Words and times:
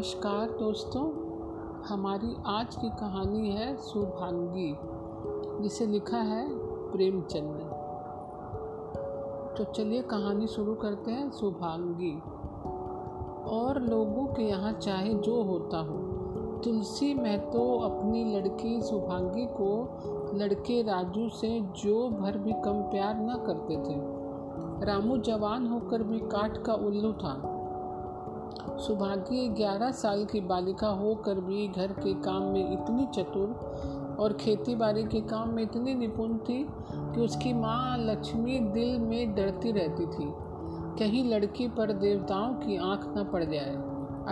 नमस्कार 0.00 0.50
दोस्तों, 0.50 1.02
हमारी 1.84 2.36
आज 2.46 2.76
की 2.76 2.88
कहानी 2.88 3.50
है 3.50 3.76
सुभांगी 3.76 4.76
जिसे 5.62 5.86
लिखा 5.86 6.16
है 6.16 6.48
प्रेमचंद। 6.92 7.58
तो 9.58 9.64
चलिए 9.64 10.02
कहानी 10.02 10.46
शुरू 10.46 10.74
करते 10.74 11.10
हैं 11.10 11.30
सुभांगी 11.30 12.22
और 13.50 13.82
लोगों 13.82 14.26
के 14.26 14.42
यहाँ 14.42 14.72
चाहे 14.72 15.14
जो 15.14 15.42
होता 15.42 15.78
हो, 15.78 15.98
तुलसी 16.64 17.14
महतो 17.14 17.78
अपनी 17.78 18.36
लड़की 18.36 18.82
सुभांगी 18.82 19.46
को 19.46 19.98
लड़के 20.34 20.82
राजू 20.82 21.28
से 21.28 21.60
जो 21.60 22.08
भर 22.08 22.38
भी 22.38 22.52
कम 22.52 22.82
प्यार 22.82 23.14
न 23.14 23.42
करते 23.46 23.76
थे। 23.76 24.00
रामू 24.86 25.18
जवान 25.18 25.66
होकर 25.66 26.02
भी 26.02 26.18
काट 26.18 26.64
का 26.64 26.74
उल्लू 26.74 27.12
था। 27.12 27.49
सुभागी 28.80 29.48
ग्यारह 29.48 29.90
साल 29.90 30.24
की 30.24 30.40
बालिका 30.40 30.88
होकर 30.88 31.34
भी 31.34 31.68
घर 31.68 31.86
के 31.86 32.14
काम 32.14 32.42
में 32.42 32.72
इतनी 32.72 33.06
चतुर 33.06 33.48
और 34.20 34.32
खेती 34.32 34.74
बाड़ी 34.74 35.02
के 35.02 35.20
काम 35.20 35.48
में 35.48 35.62
इतनी 35.62 35.94
निपुण 35.94 36.38
थी 36.38 36.66
कि 36.92 37.20
उसकी 37.20 37.52
माँ 37.52 37.98
लक्ष्मी 37.98 38.60
दिल 38.60 38.98
में 38.98 39.34
डरती 39.34 39.72
रहती 39.72 40.06
थी। 40.06 40.32
कहीं 40.98 41.34
लड़की 41.34 41.68
पर 41.68 41.92
देवताओं 41.92 42.54
की 42.54 42.76
आँख 42.76 43.14
न 43.18 43.30
पड़ 43.32 43.44
जाए। 43.44 43.76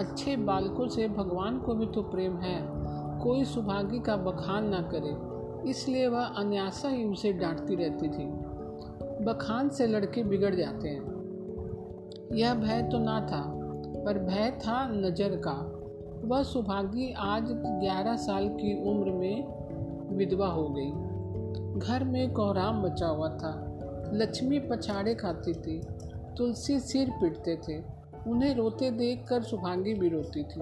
अच्छे 0.03 0.37
बालकों 0.37 0.89
से 0.89 1.09
भगवान 1.09 1.59
को 1.59 1.75
भी 1.75 1.87
तो 1.87 2.03
प्रेम 2.03 2.37
है। 2.37 2.69
कोई 3.21 3.45
सुभागी 3.45 4.01
का 4.01 4.17
बखान 4.17 4.69
ना 4.69 4.83
करे। 4.95 5.29
इसलिए 5.71 6.09
वह 6.09 6.25
अन्यासा 6.25 6.89
ही 6.89 7.05
उसे 7.05 7.33
डांटती 7.33 7.75
रहती 7.75 8.09
थी। 8.09 8.27
बखान 9.25 9.69
से 9.69 9.87
लड़के 9.87 10.23
बिगड़ 10.23 10.55
जाते 10.55 10.89
हैं। 10.89 11.19
यह 12.33 12.55
भय 12.55 12.89
तो 12.93 12.99
ना 12.99 13.21
था। 13.21 13.58
पर 13.97 14.19
भय 14.19 14.51
था 14.51 14.87
नज़र 14.89 15.37
का। 15.37 15.75
वह 16.25 16.43
सुभागी 16.43 17.13
आज 17.13 17.45
ग्यारह 17.53 18.17
साल 18.17 18.49
की 18.49 18.91
उम्र 18.91 19.11
में 19.11 20.17
विधवा 20.17 20.47
हो 20.47 20.69
गई। 20.69 20.91
घर 21.79 22.05
में 22.05 22.33
कोहराम 22.33 22.83
मचा 22.87 23.07
हुआ 23.07 23.29
था। 23.29 23.53
लक्ष्मी 24.15 24.59
पछाड़े 24.59 25.15
खाती 25.15 25.53
थी। 25.53 25.81
तुलसी 26.39 26.81
सिर 26.81 27.11
पीटते 27.11 27.57
थे। 27.69 27.79
उन्हें 28.31 28.55
रोते 28.55 28.91
देख 28.91 29.25
कर 29.29 29.43
सुभागी 29.43 29.95
भी 29.95 30.09
रोती 30.09 30.43
थी। 30.43 30.61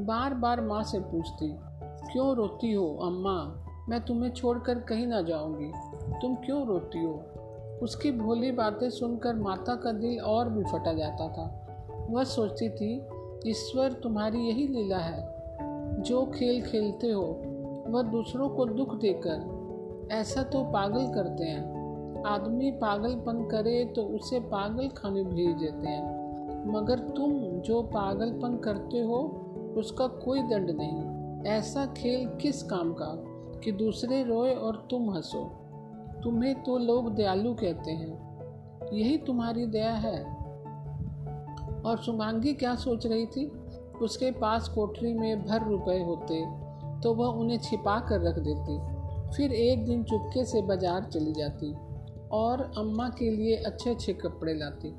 बार 0.00 0.34
बार 0.34 0.60
माँ 0.60 0.82
से 0.82 1.00
पूछती, 1.00 1.48
क्यों 2.12 2.34
रोती 2.36 2.72
हो 2.72 2.86
अम्मा? 3.02 3.60
मैं 3.88 4.00
तुम्हें 4.00 4.30
छोड़कर 4.30 4.78
कहीं 4.78 5.06
ना 5.06 5.22
जाऊँगी। 5.22 5.70
तुम 6.22 6.34
क्यों 6.34 6.66
रोती 6.66 7.04
हो? 7.04 7.12
उसकी 7.82 8.12
भोली 8.12 8.52
बातें 8.52 8.90
सुनकर 8.90 9.34
माता 9.34 9.74
का 9.74 9.92
दिल 9.92 10.20
और 10.20 10.48
भी 10.48 10.64
फटा 10.64 10.92
जाता 10.92 11.28
था। 11.28 11.63
वह 12.10 12.24
सोचती 12.24 12.68
थी, 12.68 13.06
ईश्वर, 13.50 13.92
तुम्हारी 13.92 14.38
यही 14.38 14.68
लीला 14.68 14.98
है। 14.98 15.34
जो 16.02 16.26
खेल 16.26 16.62
खेलते 16.62 17.08
हो, 17.08 17.42
वह 17.88 18.02
दूसरों 18.02 18.48
को 18.48 18.64
दुख 18.64 18.96
देकर, 18.96 19.64
ऐसा 20.12 20.42
तो 20.42 20.64
पागल 20.64 21.14
करते 21.14 21.44
हैं। 21.44 21.74
आदमी 22.26 22.70
पागलपन 22.70 23.48
करे 23.50 23.84
तो 23.84 24.02
उसे 24.02 24.40
पागल 24.40 24.88
खाने 24.88 25.22
भेज 25.22 25.56
देते 25.56 25.88
हैं। 25.88 26.24
मगर 26.72 26.98
तुम 26.98 27.32
जो 27.60 27.82
पागलपन 27.82 28.56
करते 28.56 29.00
हो, 29.00 29.40
उसका 29.76 30.06
कोई 30.06 30.42
दंड 30.42 30.70
नहीं। 30.70 31.14
ऐसा 31.52 31.86
खेल 31.86 32.28
किस 32.28 32.62
काम 32.62 32.92
का? 32.92 33.24
कि 33.64 33.72
दूसरे 33.72 34.24
रोए 34.24 34.54
और 34.54 34.88
तुम 34.90 35.10
हंसो। 35.10 35.44
तुम्हें 36.22 36.62
तो 36.62 36.78
लोग 36.78 37.14
दयालु 37.14 37.54
कहते 37.54 37.90
हैं। 37.90 38.38
यही 38.92 39.18
तुम्हारी 39.18 39.66
दया 39.66 39.92
है। 39.92 40.33
और 41.84 41.98
शुभांगी 41.98 42.52
क्या 42.54 42.74
सोच 42.76 43.06
रही 43.06 43.26
थी? 43.26 43.46
उसके 44.02 44.30
पास 44.30 44.68
कोठरी 44.68 45.12
में 45.14 45.44
भर 45.44 45.68
रुपए 45.68 46.02
होते 46.02 46.44
तो 47.00 47.14
वह 47.14 47.40
उन्हें 47.40 47.58
छिपा 47.58 47.98
कर 48.00 48.20
रख 48.20 48.38
देती। 48.38 48.78
फिर 49.36 49.52
एक 49.52 49.84
दिन 49.84 50.02
चुपके 50.02 50.44
से 50.44 50.62
बाज़ार 50.62 51.04
चली 51.04 51.32
जाती 51.32 51.72
और 52.32 52.60
अम्मा 52.78 53.08
के 53.08 53.30
लिए 53.30 53.56
अच्छे 53.56 53.90
अच्छे 53.90 54.12
कपड़े 54.12 54.54
लाती। 54.54 54.92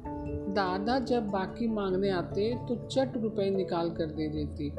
दादा 0.54 0.98
जब 1.02 1.30
बाकी 1.30 1.68
मांगने 1.68 2.10
आते 2.10 2.54
तो 2.68 2.76
चट 2.88 3.18
रुपए 3.18 3.50
निकाल 3.50 3.90
कर 3.92 4.06
दे 4.08 4.28
देती। 4.30 4.70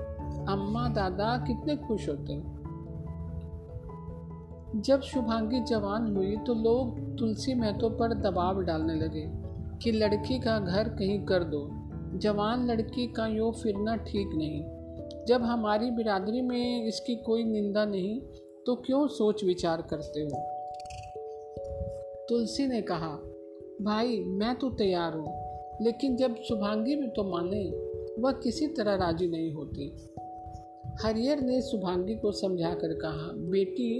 अम्मा, 0.48 0.88
दादा 0.88 1.36
कितने 1.46 1.76
खुश 1.78 2.08
होते। 2.08 2.42
जब 4.80 5.00
शुभांगी 5.02 5.60
जवान 5.64 6.14
हुई 6.16 6.36
तो 6.36 6.54
लोग 6.54 6.98
तुलसी 7.18 7.54
महतो 7.54 7.88
पर 7.90 8.14
दबाव 8.22 8.60
डालने 8.62 8.94
लगे 8.94 9.24
कि 9.82 9.92
लड़की 9.92 10.38
का 10.38 10.58
घर 10.58 10.88
कहीं 10.88 11.24
कर 11.26 11.44
दो। 11.44 11.60
जवान 12.14 12.66
लड़की 12.66 13.06
का 13.06 13.26
यो 13.26 13.50
फिरना 13.52 13.96
ठीक 13.96 14.28
नहीं। 14.34 15.24
जब 15.26 15.42
हमारी 15.42 15.90
बिरादरी 15.90 16.40
में 16.40 16.86
इसकी 16.86 17.16
कोई 17.16 17.44
निंदा 17.44 17.84
नहीं 17.84 18.20
तो 18.66 18.74
क्यों 18.76 19.06
सोच 19.08 19.44
विचार 19.44 19.82
करते 19.82 20.20
हो? 20.20 20.42
तुलसी 22.28 22.66
ने 22.66 22.82
कहा, 22.82 23.10
भाई, 23.82 24.18
मैं 24.24 24.54
तो 24.54 24.70
तैयार 24.70 25.12
हूँ, 25.12 25.26
लेकिन 25.82 26.16
जब 26.16 26.34
शुभांगी 26.34 26.96
भी 26.96 27.08
तो 27.08 27.24
माने, 27.24 27.64
वह 28.22 28.32
किसी 28.32 28.66
तरह 28.66 28.94
राज़ी 28.94 29.28
नहीं 29.28 29.52
होती। 29.52 29.88
हरियर 31.02 31.40
ने 31.40 31.60
शुभांगी 31.62 32.14
को 32.14 32.32
समझा 32.32 32.74
कर 32.74 32.94
कहा, 32.94 33.32
बेटी, 33.50 33.90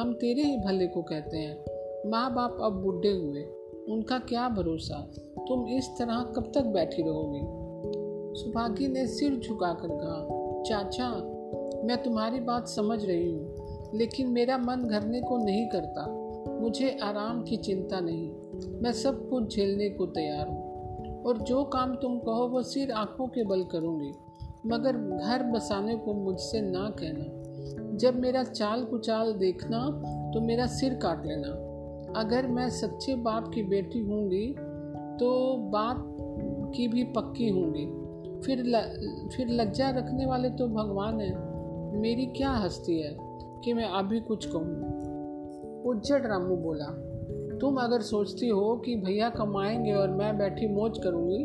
हम 0.00 0.12
तेरे 0.12 0.42
ही 0.42 0.56
भले 0.56 0.86
को 0.86 1.02
कहते 1.02 1.36
हैं। 1.36 2.10
माँ 2.10 2.34
बाप 2.34 2.58
अब 2.62 2.72
बुढ़े 2.72 3.10
हुए, 3.10 3.42
उनका 3.88 4.18
क्या 4.18 4.48
भरोसा? 4.48 5.12
तुम 5.48 5.68
इस 5.68 5.88
तरह 5.98 6.32
कब 6.36 6.52
तक 6.54 6.60
बैठी 6.60 7.02
रहोगी? 7.02 7.68
सुभागी 8.40 8.88
ने 8.88 9.06
सिर 9.06 9.36
झुकाकर 9.38 9.88
कहा, 9.90 10.38
चाचा, 10.62 11.10
मैं 11.84 12.02
तुम्हारी 12.02 12.40
बात 12.40 12.68
समझ 12.68 13.04
रही 13.04 13.32
हूँ, 13.32 13.54
लेकिन 13.94 14.28
मेरा 14.28 14.58
मन 14.58 14.88
घरने 14.88 15.20
को 15.20 15.38
नहीं 15.38 15.68
करता। 15.68 16.28
मुझे 16.60 16.98
आराम 17.02 17.42
की 17.42 17.56
चिंता 17.56 18.00
नहीं। 18.00 18.30
मैं 18.82 18.92
सब 18.92 19.28
कुछ 19.28 19.56
झेलने 19.56 19.88
को 19.88 20.06
तैयार 20.06 20.48
हूँ। 20.48 20.68
और 21.22 21.38
जो 21.38 21.64
काम 21.64 21.94
तुम 21.94 22.18
कहो, 22.18 22.48
वो 22.48 22.62
सिर 22.62 22.92
आँखों 22.92 23.26
के 23.26 23.44
बल 23.44 23.64
करूँगी। 23.64 24.12
मगर 24.66 24.92
घर 24.96 25.42
बसाने 25.42 25.96
को 25.96 26.14
मुझसे 26.14 26.60
ना 26.60 26.90
कहना। 26.90 27.38
जब 27.96 28.20
मेरा 28.20 28.44
चाल 28.44 28.84
कुचाल 28.84 29.32
देखना 29.32 29.90
तो 30.34 30.40
मेरा 30.40 30.66
सिर 30.66 30.94
काट 30.94 31.26
लेना। 31.26 31.48
अगर 32.20 32.46
मैं 32.46 32.70
सच्चे 32.70 33.14
बाप 33.14 33.52
की 33.54 33.62
बेटी 33.62 33.98
होंगी 33.98 34.54
तो 35.20 35.56
बात 35.56 36.04
की 36.76 36.88
भी 36.88 37.04
पक्की 37.04 37.48
होंगी। 37.48 37.86
फिर 38.40 38.62
ल, 38.66 38.80
फिर 39.36 39.48
लज्जा 39.48 39.90
रखने 39.90 40.26
वाले 40.26 40.50
तो 40.50 40.66
भगवान 40.68 41.20
हैं। 41.20 42.00
मेरी 42.00 42.26
क्या 42.26 42.50
हस्ती 42.50 43.00
है 43.00 43.16
कि 43.64 43.72
मैं 43.72 43.84
अभी 43.84 44.20
कुछ 44.20 44.46
कहूँ? 44.46 44.98
उज्जट 45.84 46.26
रामू 46.26 46.56
बोला 46.56 46.86
तुम 47.58 47.76
अगर 47.76 48.00
सोचती 48.00 48.48
हो 48.48 48.76
कि 48.76 48.96
भैया 48.96 49.28
कमाएँगे 49.30 49.92
और 49.92 50.10
मैं 50.10 50.38
बैठी 50.38 50.66
मौज 50.66 50.98
करूँगी 50.98 51.44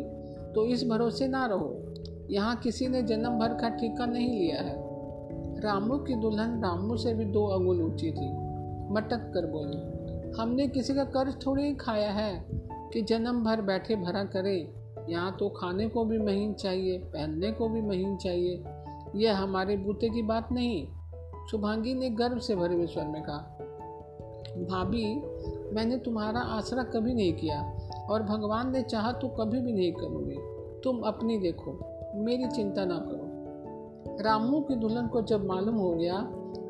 तो 0.54 0.66
इस 0.66 0.84
भरोसे 0.88 1.28
ना 1.28 1.46
रहो। 1.46 1.94
यहाँ 2.30 2.56
किसी 2.56 2.88
ने 2.88 3.02
जन्म 3.02 3.38
भर 3.38 3.54
का 3.54 3.68
ठीका 3.68 4.06
नहीं 4.06 4.28
लिया 4.28 4.60
है। 4.62 4.76
रामू 5.60 5.98
की 5.98 6.14
दुल्हन 6.14 6.62
रामू 6.62 6.96
से 6.96 7.14
भी 7.14 7.24
दो 7.24 7.46
अंगुल 7.46 7.82
ऊँची 7.82 8.10
थी। 8.10 8.28
मटक 8.92 9.30
कर 9.34 9.46
बोली 9.46 9.94
हमने 10.40 10.68
किसी 10.68 10.94
का 10.94 11.04
कर्ज 11.04 11.46
थोड़ी 11.46 11.74
खाया 11.74 12.10
है। 12.10 12.44
कि 12.94 13.02
जन्म 13.02 13.44
भर 13.44 13.60
बैठे 13.60 13.96
भरा 13.96 14.24
करें। 14.24 14.68
यहाँ 15.08 15.36
तो 15.36 15.48
खाने 15.48 15.88
को 15.88 16.04
भी 16.04 16.18
महीन 16.18 16.52
चाहिए, 16.52 16.98
पहनने 16.98 17.50
को 17.52 17.68
भी 17.68 17.80
महीन 17.80 18.16
चाहिए। 18.16 18.64
यह 19.16 19.38
हमारे 19.38 19.76
बूते 19.76 20.08
की 20.08 20.22
बात 20.22 20.52
नहीं, 20.52 20.86
शुभांगी 21.50 21.94
ने 21.94 22.10
गर्व 22.10 22.38
से 22.38 22.56
भरे 22.56 22.74
हुए 22.74 22.86
स्वर 22.86 23.04
में 23.04 23.22
कहा। 23.22 23.58
भाभी, 24.60 25.04
मैंने 25.74 25.96
तुम्हारा 25.96 26.40
आसरा 26.40 26.82
कभी 26.82 27.14
नहीं 27.14 27.32
किया 27.32 27.60
और 28.10 28.22
भगवान 28.22 28.72
ने 28.72 28.82
चाहा 28.82 29.12
तो 29.12 29.28
कभी 29.28 29.60
भी 29.60 29.72
नहीं 29.72 29.92
करूँगी। 29.92 30.36
तुम 30.84 31.00
अपनी 31.00 31.38
देखो, 31.38 31.72
मेरी 32.14 32.46
चिंता 32.46 32.84
ना 32.84 32.98
करो। 32.98 34.22
रामू 34.22 34.60
की 34.60 34.76
दुल्हन 34.76 35.06
को 35.06 35.22
जब 35.22 35.46
मालूम 35.46 35.74
हो 35.74 35.90
गया 35.90 36.18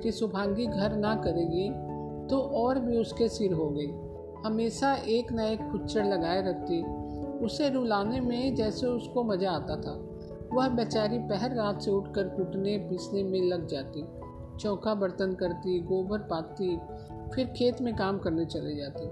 कि 0.02 0.12
शुभांगी 0.12 0.66
घर 0.66 0.96
ना 0.96 1.14
करेगी 1.16 1.68
तो 2.26 2.40
और 2.40 2.78
भी 2.80 2.96
उसके 2.98 3.28
सिर 3.28 3.52
हो 3.52 3.68
गई। 3.70 3.92
हमेशा 4.44 4.94
एक 4.94 5.32
न 5.32 5.40
एक 5.40 5.70
खुच्चड़ 5.72 6.06
लगाए 6.06 6.42
रखती। 6.46 6.82
उसे 7.44 7.68
रुलाने 7.68 8.20
में 8.20 8.54
जैसे 8.54 8.86
उसको 8.86 9.24
मज़ा 9.24 9.50
आता 9.50 9.76
था। 9.76 10.10
वह 10.52 10.68
बेचारी 10.68 11.18
पहर 11.18 11.54
रात 11.54 11.82
से 11.82 11.90
उठकर 11.90 12.28
कूटने 12.28 12.78
पीसने 12.78 13.22
में 13.22 13.42
लग 13.42 13.66
जाती। 13.66 14.04
चौका 14.58 14.94
बर्तन 14.94 15.34
करती, 15.34 15.80
गोबर 15.80 16.18
पाती 16.18 16.80
फिर 17.34 17.46
खेत 17.46 17.82
में 17.82 17.96
काम 17.96 18.18
करने 18.18 18.44
चले 18.44 18.76
जाती। 18.76 19.08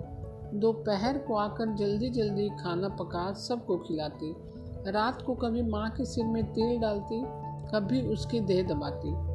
दोपहर 0.58 1.18
को 1.18 1.34
आकर 1.34 1.74
जल्दी 1.74 2.10
जल्दी 2.10 2.48
खाना 2.48 2.88
पका, 2.88 3.32
सबको 3.32 3.76
खिलाती। 3.76 4.36
रात 4.90 5.22
को 5.22 5.34
कभी 5.34 5.62
माँ 5.62 5.90
के 5.90 6.04
सिर 6.04 6.24
में 6.24 6.44
तेल 6.44 6.80
डालती, 6.80 7.22
कभी 7.74 8.02
उसकी 8.02 8.40
देह 8.40 8.66
दबाती। 8.68 9.32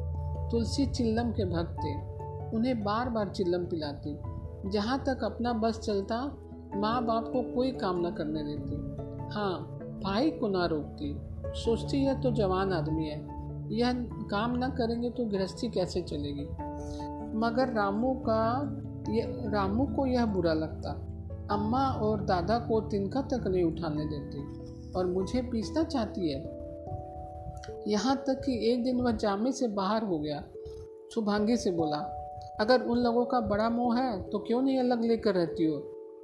तुलसी 0.50 0.86
चिल्लम 0.86 1.32
के 1.32 1.44
भक्त 1.44 1.72
थे। 1.72 1.94
उन्हें 2.56 2.84
बार 2.84 3.08
बार 3.08 3.28
चिल्लम 3.28 3.64
पिलाती। 3.64 4.18
जहाँ 4.70 5.04
तक 5.04 5.24
अपना 5.24 5.52
बस 5.52 5.78
चलता 5.78 6.36
माँ 6.74 7.04
बाप 7.04 7.24
को 7.24 7.54
कोई 7.54 7.70
काम 7.70 8.06
न 8.06 8.10
करने 8.10 8.42
देती। 8.42 8.76
हाँ 9.34 9.78
भाई 10.04 10.30
को 10.30 10.48
ना 10.48 10.66
रोकती। 10.66 11.18
सोचती 11.46 12.04
है 12.04 12.20
तो 12.20 12.30
जवान 12.30 12.72
आदमी 12.72 13.06
है। 13.06 13.38
यह 13.72 13.92
काम 14.30 14.64
न 14.64 14.68
करेंगे 14.68 15.10
तो 15.10 15.24
गृहस्थी 15.24 15.68
कैसे 15.68 16.02
चलेगी? 16.02 16.44
मगर 17.38 17.72
रामू 17.72 18.14
का 18.14 18.76
ये, 19.08 19.50
रामू 19.50 19.86
को 19.86 20.06
यह 20.06 20.26
बुरा 20.26 20.52
लगता। 20.52 20.90
अम्मा 21.50 21.84
और 21.86 22.24
दादा 22.24 22.58
को 22.58 22.80
तिनका 22.80 23.22
तक 23.22 23.46
नहीं 23.46 23.64
उठाने 23.64 24.04
देती। 24.04 24.58
और 24.92 25.06
मुझे 25.06 25.42
पीसना 25.42 25.82
चाहती 25.82 26.32
है। 26.32 26.58
यहाँ 27.88 28.16
तक 28.16 28.42
कि 28.46 28.72
एक 28.72 28.84
दिन 28.84 29.00
वह 29.00 29.12
जामे 29.12 29.52
से 29.52 29.68
बाहर 29.68 30.04
हो 30.04 30.18
गया। 30.18 30.44
शुभांगी 31.14 31.56
से 31.56 31.70
बोला 31.70 32.17
अगर 32.60 32.82
उन 32.82 32.98
लोगों 32.98 33.24
का 33.24 33.40
बड़ा 33.40 33.68
मोह 33.70 33.98
है 33.98 34.22
तो 34.22 34.38
क्यों 34.38 34.62
नहीं 34.62 34.78
अलग 34.78 35.04
लेकर 35.04 35.34
रहती 35.34 35.64
हो? 35.64 35.78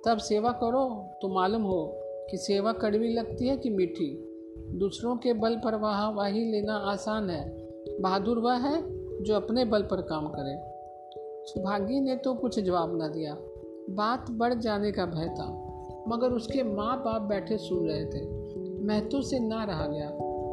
तब 0.06 0.18
सेवा 0.18 0.52
करो 0.52 0.84
तो 1.22 1.28
मालूम 1.28 1.62
हो 1.62 1.92
कि 2.30 2.36
सेवा 2.36 2.72
कड़वी 2.72 3.12
लगती 3.14 3.48
है 3.48 3.56
कि 3.56 3.70
मीठी। 3.70 4.08
दूसरों 4.78 5.16
के 5.16 5.32
बल 5.32 5.56
पर 5.56 5.74
वाह 5.74 6.10
वाही 6.10 6.52
लेना 6.52 6.74
आसान 6.74 7.30
है। 7.30 7.68
बहादुर 8.00 8.38
वह 8.38 8.56
है 8.56 8.82
जो 9.22 9.34
अपने 9.34 9.64
बल 9.64 9.82
पर 9.82 10.02
काम 10.02 10.28
करे। 10.28 10.56
सुभागी 11.44 12.00
ने 12.00 12.16
तो 12.16 12.34
कुछ 12.34 12.60
जवाब 12.60 13.02
न 13.02 13.08
दिया। 13.08 13.36
बात 13.90 14.30
बढ़ 14.30 14.54
जाने 14.54 14.92
का 14.92 15.06
भय 15.06 15.28
था, 15.28 15.46
मगर 16.08 16.32
उसके 16.32 16.62
माँ 16.62 17.02
बाप 17.02 17.22
बैठे 17.22 17.56
सुन 17.58 17.88
रहे 17.88 18.04
थे। 18.04 18.22
महतो 18.84 19.22
से 19.22 19.38
ना 19.38 19.64
रहा 19.64 19.86
गया। 19.86 20.10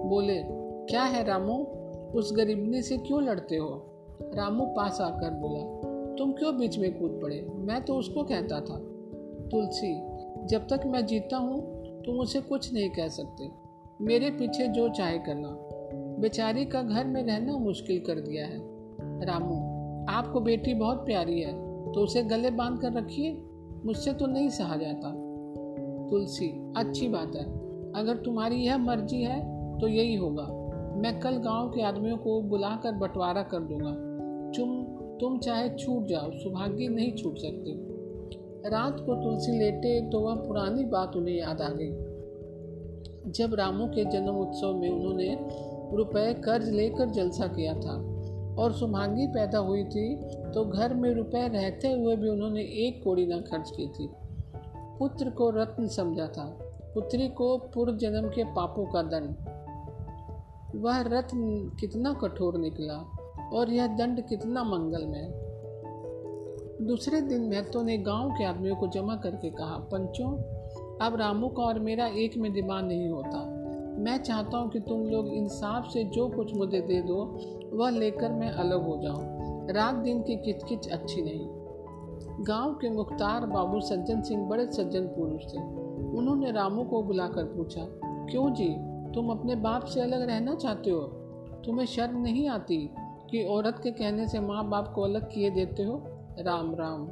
बोले, 0.09 0.43
क्या 0.85 1.03
है 1.03 1.25
रामू, 1.25 1.63
उस 2.15 2.33
गरीबनी 2.37 2.81
से 2.81 2.97
क्यों 2.97 3.23
लड़ते 3.23 3.55
हो? 3.55 3.90
रामू 4.35 4.65
पास 4.65 5.01
आकर 5.01 5.29
बोला, 5.29 5.91
तुम 6.15 6.31
क्यों 6.31 6.57
बीच 6.57 6.79
में 6.79 6.99
कूद 6.99 7.19
पड़े? 7.23 7.47
मैं 7.53 7.83
तो 7.83 7.95
उसको 7.95 8.23
कहता 8.23 8.61
था। 8.61 8.75
तुलसी, 9.49 9.93
जब 10.45 10.67
तक 10.69 10.83
मैं 10.85 11.05
जीता 11.05 11.37
हूँ, 11.37 11.81
तुम 12.01 12.19
उसे 12.19 12.41
कुछ 12.41 12.73
नहीं 12.73 12.89
कह 12.89 13.07
सकते। 13.07 13.49
मेरे 14.01 14.29
पीछे 14.29 14.67
जो 14.67 14.89
चाहे 14.89 15.17
करना। 15.17 15.47
बेचारी 16.19 16.65
का 16.65 16.81
घर 16.81 17.05
में 17.05 17.23
रहना 17.23 17.57
मुश्किल 17.57 17.99
कर 17.99 18.19
दिया 18.19 18.45
है। 18.45 18.57
रामू, 19.25 19.55
आपको 20.09 20.39
बेटी 20.39 20.73
बहुत 20.73 21.05
प्यारी 21.05 21.41
है 21.41 21.53
तो 21.91 22.01
उसे 22.01 22.23
गले 22.23 22.51
बाँध 22.51 22.81
कर 22.81 22.93
रखिए। 22.93 23.43
मुझसे 23.85 24.13
तो 24.13 24.25
नहीं 24.25 24.49
सहा 24.49 24.75
जाता। 24.75 25.09
तुलसी, 26.09 26.73
अच्छी 26.77 27.07
बात 27.07 27.35
है। 27.35 27.43
अगर 27.91 28.17
तुम्हारी 28.17 28.55
यह 28.55 28.77
मर्ज़ी 28.77 29.21
है 29.21 29.39
तो 29.79 29.87
यही 29.87 30.15
होगा। 30.15 30.43
मैं 30.95 31.19
कल 31.19 31.37
गाँव 31.37 31.69
के 31.69 31.81
आदमियों 31.81 32.17
को 32.17 32.41
बुलाकर 32.41 32.91
बंटवारा 32.91 33.43
कर 33.43 33.59
दूँगा। 33.59 34.10
तुम 34.55 34.83
तुम 35.19 35.37
चाहे 35.39 35.69
छूट 35.69 36.05
जाओ, 36.05 36.31
सौभाग्य 36.31 36.87
नहीं 36.87 37.11
छूट 37.15 37.37
सकते 37.37 38.69
रात 38.69 38.99
को 38.99 39.15
तुलसी 39.15 39.57
लेटे 39.59 40.09
तो 40.09 40.19
वह 40.19 40.35
पुरानी 40.35 40.83
बात 40.85 41.15
उन्हें 41.15 41.35
याद 41.35 41.61
आ 41.61 41.69
गई। 41.69 43.31
जब 43.31 43.53
रामू 43.53 43.87
के 43.87 44.05
जन्म 44.05 44.35
उत्सव 44.35 44.73
में 44.73 44.89
उन्होंने 44.89 45.37
रुपए 45.97 46.33
कर्ज 46.33 46.69
लेकर 46.69 47.09
जलसा 47.09 47.47
किया 47.47 47.73
था 47.73 47.95
और 48.59 48.73
सुमांगी 48.73 49.27
पैदा 49.27 49.59
हुई 49.59 49.83
थी 49.83 50.15
तो 50.51 50.65
घर 50.65 50.93
में 50.93 51.13
रुपए 51.13 51.47
रहते 51.47 51.91
हुए 51.91 52.15
भी 52.15 52.29
उन्होंने 52.29 52.61
एक 52.61 53.03
कोड़ी 53.03 53.25
ना 53.25 53.37
खर्च 53.41 53.71
की 53.77 53.87
थी। 53.87 54.09
पुत्र 54.99 55.29
को 55.29 55.49
रत्न 55.49 55.87
समझा 55.87 56.27
था। 56.27 56.45
पुत्री 56.93 57.27
को 57.27 57.57
पूर्व 57.57 57.97
जन्म 57.97 58.27
के 58.29 58.43
पापों 58.43 58.85
का 58.85 59.01
दंड। 59.03 59.35
वह 60.75 61.01
रत्न 61.01 61.71
कितना 61.79 62.13
कठोर 62.13 62.57
निकला। 62.57 63.20
और 63.53 63.69
यह 63.69 63.87
दंड 63.87 64.27
कितना 64.27 64.63
मंगलमय। 64.63 65.41
दूसरे 66.87 67.21
दिन 67.21 67.49
महतो 67.49 67.81
ने 67.83 67.97
गाँव 67.97 68.29
के 68.29 68.43
आदमियों 68.43 68.75
को 68.75 68.87
जमा 68.87 69.15
करके 69.15 69.49
कहा, 69.49 69.77
पंचों, 69.77 70.37
अब 71.01 71.15
रामू 71.15 71.47
का 71.47 71.63
और 71.63 71.79
मेरा 71.79 72.07
एक 72.07 72.37
में 72.37 72.53
दिमाग 72.53 72.85
नहीं 72.85 73.09
होता। 73.09 73.61
मैं 73.97 74.23
चाहता 74.23 74.57
हूँ 74.57 74.69
कि 74.69 74.79
तुम 74.79 75.03
लोग 75.03 75.27
इंसाफ 75.27 75.85
से 75.85 76.03
जो 76.03 76.29
कुछ 76.29 76.55
मुझे 76.55 76.81
दे 76.81 77.01
दो, 77.01 77.39
वह 77.73 77.89
लेकर 77.89 78.31
मैं 78.31 78.51
अलग 78.51 78.83
हो 78.83 78.99
जाऊँ। 79.03 79.41
रात 79.71 79.95
दिन 79.95 80.21
की 80.21 80.35
किचकिच 80.35 80.87
अच्छी 80.87 81.21
नहीं। 81.21 81.47
गाँव 82.47 82.73
के 82.73 82.89
मुख्तार 82.89 83.45
बाबू 83.45 83.79
सज्जन 83.79 84.21
सिंह 84.21 84.49
बड़े 84.49 84.65
सज्जन 84.65 85.01
पुरुष 85.01 85.43
थे। 85.43 85.61
उन्होंने 86.17 86.51
रामू 86.51 86.83
को 86.83 87.03
बुलाकर 87.03 87.43
पूछा, 87.43 87.81
क्यों 88.05 88.53
जी, 88.53 88.75
तुम 89.11 89.29
अपने 89.31 89.55
बाप 89.55 89.85
से 89.85 90.01
अलग 90.01 90.21
रहना 90.21 90.55
चाहते 90.55 90.89
हो? 90.89 91.01
तुम्हें 91.65 91.85
शर्म 91.85 92.21
नहीं 92.21 92.49
आती? 92.49 92.89
कि 93.31 93.43
औरत 93.43 93.79
के 93.83 93.91
कहने 93.91 94.27
से 94.27 94.39
माँ 94.39 94.69
बाप 94.69 94.91
को 94.95 95.01
अलग 95.01 95.31
किए 95.33 95.49
देते 95.49 95.83
हो? 95.83 96.03
राम 96.39 96.75
राम। 96.75 97.07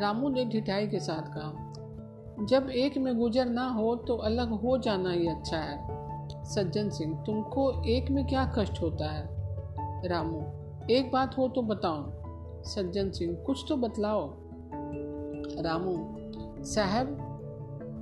रामू 0.00 0.28
ने 0.28 0.44
ढिठाई 0.44 0.88
के 0.88 1.00
साथ 1.00 1.22
कहा 1.22 1.70
जब 2.44 2.70
एक 2.70 2.98
में 2.98 3.18
गुजर 3.18 3.44
ना 3.44 3.68
हो 3.68 3.96
तो 3.96 4.16
अलग 4.16 4.50
हो 4.50 4.78
जाना 4.78 5.10
ही 5.10 5.26
अच्छा 5.26 5.56
है। 5.56 5.94
सज्जन 6.44 6.90
सिंह 6.90 7.22
तुमको 7.26 7.84
एक 7.84 8.10
में 8.10 8.26
क्या 8.26 8.52
कष्ट 8.58 8.82
होता 8.82 9.10
है? 9.10 9.28
रामू 10.08 10.42
एक 10.90 11.10
बात 11.12 11.38
हो 11.38 11.48
तो 11.48 11.62
बताओ। 11.62 12.12
सज्जन 12.62 13.10
सिंह 13.10 13.34
कुछ 13.34 13.64
तो 13.68 13.76
बतलाओ। 13.76 14.34
रामू 15.62 16.16
साहब 16.64 17.20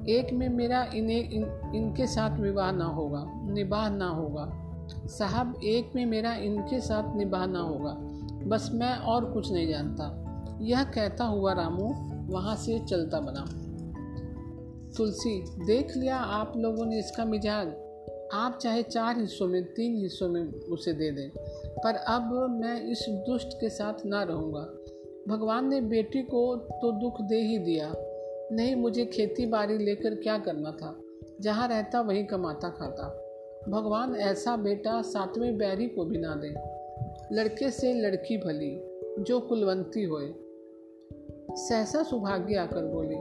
एक 0.09 0.33
में 0.33 0.49
मेरा 0.49 0.85
इन्हें 0.95 1.31
इन, 1.31 1.73
इनके 1.75 2.07
साथ 2.07 2.39
विवाह 2.39 2.73
ना 2.73 2.85
होगा 2.85 3.25
निबाह 3.27 3.91
ना 3.91 4.09
होगा। 4.09 4.62
साहब, 4.95 5.61
एक 5.65 5.91
में 5.95 6.07
मेरा 6.07 6.35
इनके 6.35 6.81
साथ 6.81 7.17
निबाह 7.17 7.47
ना 7.47 7.61
होगा। 7.61 7.97
बस 8.45 8.71
मैं 8.73 8.97
और 8.97 9.33
कुछ 9.33 9.53
नहीं 9.53 9.69
जानता। 9.69 10.19
यह 10.61 10.85
कहता 10.85 11.25
हुआ 11.25 11.53
रामू 11.53 11.95
वहाँ 12.33 12.57
से 12.57 12.79
चलता 12.79 13.21
बना। 13.21 13.59
तुलसी, 14.97 15.65
देख 15.67 15.97
लिया 15.97 16.17
आप 16.17 16.53
लोगों 16.57 16.87
ने 16.87 16.99
इसका 16.99 17.25
मिजाज। 17.25 17.69
आप 18.35 18.59
चाहे 18.63 18.83
चार 18.83 19.21
हिस्सों 19.21 19.47
में, 19.47 19.65
तीन 19.65 19.97
हिस्सों 20.03 20.29
में 20.29 20.53
उसे 20.53 20.93
दे 20.93 21.11
दें। 21.11 21.31
पर 21.85 21.95
अब 21.95 22.51
मैं 22.51 22.83
इस 22.83 23.07
दुष्ट 23.09 23.49
के 23.49 23.71
साथ 23.71 24.07
ना 24.07 24.23
रहूँगा। 24.23 24.69
भगवान 25.29 25.69
ने 25.69 25.81
बेटी 25.81 26.23
को 26.23 26.57
तो 26.57 26.93
दुख 26.93 27.21
दे 27.21 27.37
ही 27.37 27.59
दिया। 27.59 27.93
नहीं, 28.53 28.77
मुझे 28.77 29.05
खेती 29.05 29.47
बाड़ी 29.47 29.79
लेकर 29.79 30.15
क्या 30.15 30.39
करना 30.39 30.71
था? 30.71 31.01
जहाँ 31.41 31.69
रहता, 31.69 32.01
वहीं 32.01 32.25
कमाता 32.25 32.69
खाता 32.69 33.22
भगवान 33.69 34.15
ऐसा 34.15 34.57
बेटा 34.57 35.03
सातवें 35.03 35.59
बैरी 35.59 35.87
को 35.89 36.05
भी 36.05 36.19
ना 36.19 36.35
दे। 36.35 36.55
लड़के 37.35 37.71
से 37.71 37.95
लड़की 37.95 38.37
भली, 38.37 38.81
जो 39.23 39.41
कुलवंती 39.41 40.03
होए। 40.03 40.35
सहसा 41.51 42.03
सुभाग्य 42.03 42.55
आकर 42.55 42.85
बोली, 42.85 43.17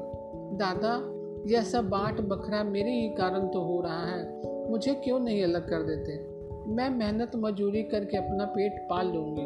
दादा, 0.58 1.22
यह 1.54 1.64
सब 1.64 1.90
बाट 1.90 2.22
बखरा 2.22 2.64
मेरे 2.64 2.92
ही 2.92 3.10
कारण 3.10 3.48
तो 3.48 3.62
हो 3.62 3.82
रहा 3.82 4.06
है। 4.06 4.42
मुझे 4.72 4.94
क्यों 4.94 5.20
नहीं 5.20 5.44
अलग 5.44 5.70
कर 5.70 5.84
देते? 5.84 6.32
मैं 6.72 6.90
मेहनत 6.90 7.32
मजूरी 7.36 7.84
करके 7.84 8.18
अपना 8.18 8.46
पेट 8.46 8.88
पाल 8.90 9.08
लूँगी। 9.08 9.46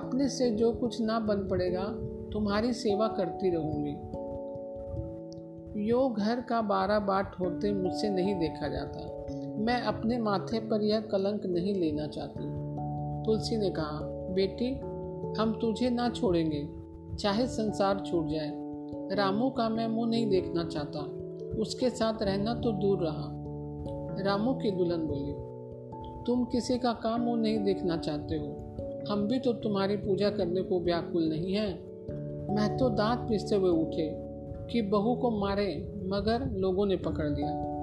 अपने 0.00 0.28
से 0.28 0.50
जो 0.50 0.72
कुछ 0.72 1.00
ना 1.00 1.20
बन 1.20 1.48
पड़ेगा, 1.48 1.84
तुम्हारी 2.32 2.72
सेवा 2.72 3.08
करती 3.08 3.50
रहूँगी। 3.50 3.94
यो 5.90 6.08
घर 6.08 6.40
का 6.40 6.62
बारह 6.62 6.98
बाट 6.98 7.34
होते 7.40 7.72
मुझसे 7.72 8.10
नहीं 8.10 8.34
देखा 8.34 8.68
जाता। 8.68 9.13
मैं 9.56 9.82
अपने 9.82 10.18
माथे 10.18 10.60
पर 10.60 10.82
यह 10.82 11.00
कलंक 11.00 11.46
नहीं 11.46 11.74
लेना 11.74 12.06
चाहती। 12.06 12.64
तुलसी 13.26 13.56
ने 13.56 13.70
कहा, 13.70 14.00
बेटी, 14.34 14.74
हम 15.40 15.58
तुझे 15.60 15.90
ना 15.90 16.08
छोड़ेंगे। 16.08 16.68
चाहे 17.16 17.46
संसार 17.46 18.00
छूट 18.00 18.26
जाए। 18.28 18.52
रामू 19.14 19.50
का 19.50 19.68
मैं 19.68 19.88
मुँह 19.88 20.08
नहीं 20.08 20.30
देखना 20.30 20.64
चाहता। 20.64 21.00
उसके 21.60 21.90
साथ 21.90 22.22
रहना 22.22 22.54
तो 22.54 22.72
दूर 22.72 22.98
रहा। 22.98 23.30
रामू 24.22 24.54
की 24.54 24.70
दुल्हन 24.70 25.00
बोली, 25.00 25.32
तुम 26.26 26.44
किसी 26.44 26.78
का 26.78 26.92
काम 26.92 27.20
मुँह 27.20 27.40
नहीं 27.40 27.58
देखना 27.58 27.96
चाहते 27.96 28.36
हो। 28.36 28.76
हम 29.08 29.28
भी 29.28 29.38
तो 29.38 29.52
तुम्हारी 29.52 29.96
पूजा 29.96 30.30
करने 30.30 30.62
को 30.62 30.80
व्याकुल 30.80 31.28
नहीं 31.28 31.54
है। 31.54 31.74
मैं 32.54 32.76
तो 32.78 32.88
दांत 32.88 33.18
पीसते 33.18 33.56
हुए 33.56 33.70
उठे 33.70 34.10
कि 34.72 34.82
बहू 34.82 35.14
को 35.14 35.30
मारे, 35.30 35.94
मगर 36.06 36.50
लोगों 36.50 36.86
ने 36.86 36.96
पकड़ 36.96 37.28
लिया। 37.28 37.73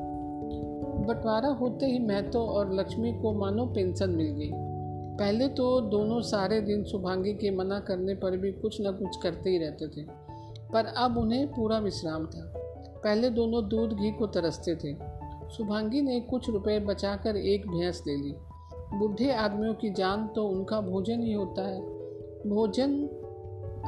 बंटवारा 1.01 1.49
होते 1.49 1.85
ही 1.85 1.99
महतो 1.99 2.45
और 2.47 2.73
लक्ष्मी 2.73 3.11
को 3.13 3.33
मानो 3.33 3.65
पेंशन 3.65 4.09
मिल 4.09 4.31
गई। 4.31 4.49
पहले 5.17 5.47
तो 5.47 5.79
दोनों 5.81 6.21
सारे 6.21 6.59
दिन 6.61 6.83
सुभांगी 6.83 7.33
के 7.33 7.51
मना 7.51 7.79
करने 7.79 8.15
पर 8.15 8.37
भी 8.37 8.51
कुछ 8.51 8.77
न 8.81 8.91
कुछ 8.91 9.17
करते 9.23 9.49
ही 9.49 9.57
रहते 9.57 9.87
थे, 9.87 10.05
पर 10.73 10.85
अब 10.85 11.17
उन्हें 11.17 11.47
पूरा 11.47 11.79
विश्राम 11.79 12.25
था। 12.25 12.51
पहले 13.03 13.29
दोनों 13.29 13.67
दूध 13.69 13.93
घी 13.93 14.11
को 14.11 14.27
तरसते 14.27 14.75
थे। 14.75 14.95
सुभांगी 15.49 16.01
ने 16.01 16.19
कुछ 16.19 16.49
रुपए 16.49 16.79
बचाकर 16.79 17.37
एक 17.37 17.67
भैंस 17.67 18.03
ले 18.07 18.15
ली। 18.15 18.33
बूढ़े 18.93 19.31
आदमियों 19.31 19.73
की 19.73 19.89
जान 19.89 20.27
तो 20.27 20.47
उनका 20.47 20.81
भोजन 20.81 21.21
ही 21.21 21.33
होता 21.33 21.67
है। 21.67 21.79
भोजन 22.49 22.93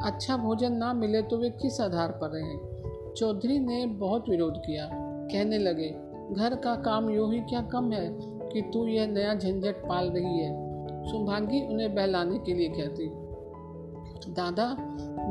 अच्छा 0.04 0.36
भोजन 0.36 0.72
ना 0.72 0.92
मिले 0.92 1.22
तो 1.22 1.36
वे 1.36 1.50
किस 1.52 1.80
आधार 1.80 2.18
पर 2.22 2.30
रहें? 2.30 3.14
चौधरी 3.16 3.58
ने 3.58 3.86
बहुत 3.86 4.28
विरोध 4.28 4.56
किया। 4.56 4.88
कहने 4.92 5.58
लगे 5.58 5.88
घर 6.32 6.54
का 6.54 6.74
काम 6.74 7.10
यूँ 7.10 7.34
ही 7.34 7.40
क्या 7.40 7.62
कम 7.62 7.92
है 7.92 8.18
कि 8.22 8.62
तू 8.62 8.86
यह 8.86 9.06
नया 9.06 9.34
झंझट 9.34 9.74
पाल 9.74 10.10
रही 10.10 10.38
है? 10.38 10.74
सुभांगी 11.04 11.66
उन्हें 11.66 11.94
बहलाने 11.94 12.38
के 12.38 12.54
लिए 12.54 12.68
कहती। 12.68 13.10
दादा, 14.32 14.76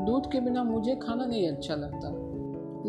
दूध 0.05 0.31
के 0.31 0.39
बिना 0.39 0.63
मुझे 0.63 0.95
खाना 0.95 1.25
नहीं 1.25 1.51
अच्छा 1.51 1.75
लगता। 1.75 2.33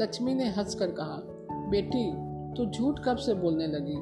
लक्ष्मी 0.02 0.34
ने 0.34 0.44
हंसकर 0.44 0.90
कहा, 0.90 1.20
बेटी 1.68 2.12
तो 2.54 2.70
झूठ 2.70 3.00
कब 3.04 3.16
से 3.16 3.34
बोलने 3.34 3.66
लगी? 3.66 3.96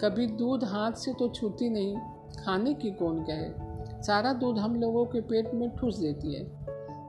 कभी 0.00 0.26
दूध 0.26 0.64
हाथ 0.64 0.92
से 0.92 1.12
तो 1.12 1.28
छूती 1.28 1.68
नहीं। 1.68 1.96
खाने 2.44 2.74
की 2.74 2.90
कौन 2.90 3.18
कहे? 3.18 3.66
सारा 4.02 4.32
दूध 4.32 4.58
हम 4.58 4.76
लोगों 4.76 5.06
के 5.06 5.20
पेट 5.20 5.54
में 5.54 5.76
ठूस 5.76 5.98
देती 5.98 6.34
है। 6.34 6.50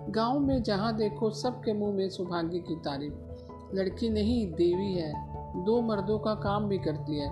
गाँव 0.09 0.39
में 0.39 0.63
जहाँ 0.63 0.95
देखो 0.95 1.29
सबके 1.29 1.73
मुँह 1.73 1.93
में 1.93 2.09
सौभाग्य 2.09 2.59
की 2.59 2.75
तारीफ़। 2.75 3.13
लड़की 3.73 4.09
नहीं, 4.09 4.51
देवी 4.51 4.93
है। 4.93 5.26
दो 5.55 5.81
मर्दों 5.81 6.19
का 6.19 6.33
काम 6.33 6.67
भी 6.67 6.77
करती 6.77 7.19
है। 7.19 7.31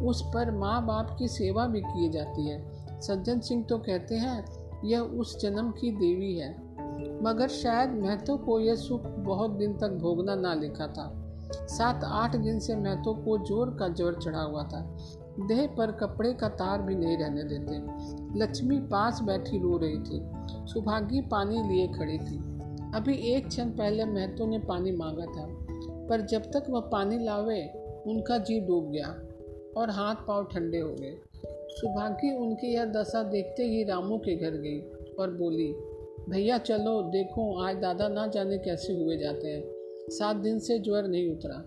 उस 0.00 0.22
पर 0.34 0.50
माँ 0.50 0.86
बाप 0.86 1.16
की 1.18 1.28
सेवा 1.28 1.66
भी 1.66 1.80
की 1.80 2.08
जाती 2.08 2.48
है। 2.48 2.76
सज्जन 3.00 3.40
सिंह 3.40 3.64
तो 3.64 3.78
कहते 3.78 4.14
हैं, 4.14 4.44
यह 4.84 5.00
उस 5.00 5.40
जन्म 5.40 5.70
की 5.70 5.90
देवी 5.90 6.34
है। 6.34 6.50
मगर 7.22 7.48
शायद 7.48 7.90
महतो 7.90 8.36
को 8.36 8.60
यह 8.60 8.74
सुख 8.74 9.06
बहुत 9.06 9.50
दिन 9.50 9.72
तक 9.72 9.88
भोगना 9.88 10.34
ना 10.34 10.54
लिखा 10.54 10.86
था। 10.86 11.22
सात 11.52 12.04
आठ 12.04 12.36
दिन 12.36 12.58
से 12.58 12.76
महतो 12.76 13.14
को 13.14 13.38
ज़ोर 13.38 13.70
का 13.70 13.88
ज़ोर 13.88 14.18
चढ़ा 14.22 14.42
हुआ 14.42 14.62
था। 14.62 14.96
देह 15.40 15.66
पर 15.66 15.90
कपड़े 15.92 16.32
का 16.32 16.48
तार 16.48 16.82
भी 16.82 16.94
नहीं 16.94 17.16
रहने 17.18 17.42
देते। 17.42 17.76
लक्ष्मी 18.38 18.78
पास 18.78 19.20
बैठी 19.22 19.58
रो 19.58 19.76
रही 19.76 19.98
थी। 19.98 20.20
सुभागी 20.66 21.20
पानी 21.20 21.62
लिए 21.62 21.88
खड़ी 21.88 22.18
थी। 22.18 22.38
अभी 22.94 23.14
एक 23.14 23.48
क्षण 23.48 23.70
पहले 23.70 24.04
महतो 24.04 24.46
ने 24.46 24.58
पानी 24.58 24.92
मांगा 24.92 25.26
था। 25.26 25.46
पर 26.08 26.20
जब 26.20 26.42
तक 26.42 26.64
वह 26.70 26.80
पानी 26.80 27.24
लावे, 27.24 27.70
उनका 28.06 28.38
जी 28.38 28.60
डूब 28.60 28.90
गया 28.90 29.22
और 29.76 29.90
हाथ 29.90 30.14
पाँव 30.14 30.44
ठंडे 30.44 30.78
हो 30.78 30.94
गए। 30.94 31.18
सुभागी 31.68 32.36
उनकी 32.36 32.74
यह 32.74 32.84
दशा 32.84 33.22
देखते 33.22 33.62
ही 33.62 33.84
रामू 33.84 34.18
के 34.18 34.36
घर 34.36 34.50
गई 34.50 34.80
और 35.18 35.30
बोली, 35.30 35.72
भैया, 36.30 36.58
चलो, 36.58 37.02
देखो, 37.02 37.62
आज 37.62 37.76
दादा 37.76 38.08
ना 38.08 38.26
जाने 38.26 38.58
कैसे 38.58 38.92
हुए 38.92 39.16
जाते 39.16 39.48
हैं। 39.48 39.64
सात 40.08 40.36
दिन 40.36 40.58
से 40.58 40.78
ज्वर 40.78 41.02
नहीं 41.02 41.30
उतरा। 41.30 41.66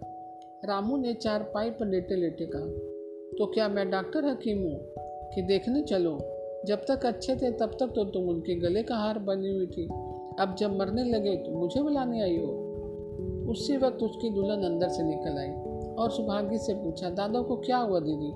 रामू 0.65 0.97
ने 0.97 1.13
चार 1.13 1.51
पाई 1.53 1.69
पर 1.69 1.87
लेटे 1.87 2.15
लेटे 2.15 2.45
कहा 2.45 2.89
तो 3.37 3.45
क्या 3.45 3.69
मैं 3.69 3.91
डॉक्टर 3.91 4.25
हकीम 4.25 4.57
हूँ? 4.57 4.79
कि 5.35 5.41
देखने 5.41 5.81
चलो। 5.81 6.19
जब 6.65 6.85
तक 6.87 7.05
अच्छे 7.05 7.35
थे, 7.35 7.51
तब 7.51 7.77
तक 7.79 7.87
तो 7.95 8.03
तुम 8.03 8.29
उनके 8.29 8.55
गले 8.55 8.83
का 8.83 8.95
हार 8.95 9.19
बनी 9.19 9.49
हुई 9.49 9.67
थी। 9.67 9.85
अब 10.39 10.55
जब 10.59 10.75
मरने 10.75 11.03
लगे 11.03 11.35
तो 11.35 11.51
मुझे 11.51 11.81
बुलाने 11.81 12.21
आई 12.21 12.37
हो। 12.37 12.68
उसी 13.49 13.77
वक्त 13.77 14.03
उसकी 14.03 14.29
दुल्हन 14.29 14.63
अंदर 14.63 14.89
से 14.89 15.03
निकल 15.03 15.37
आई 15.37 15.49
और 15.95 16.11
सुभागी 16.11 16.57
से 16.57 16.73
पूछा, 16.73 17.09
दादा 17.09 17.41
को 17.41 17.55
क्या 17.55 17.77
हुआ 17.77 17.99
दीदी? 17.99 18.33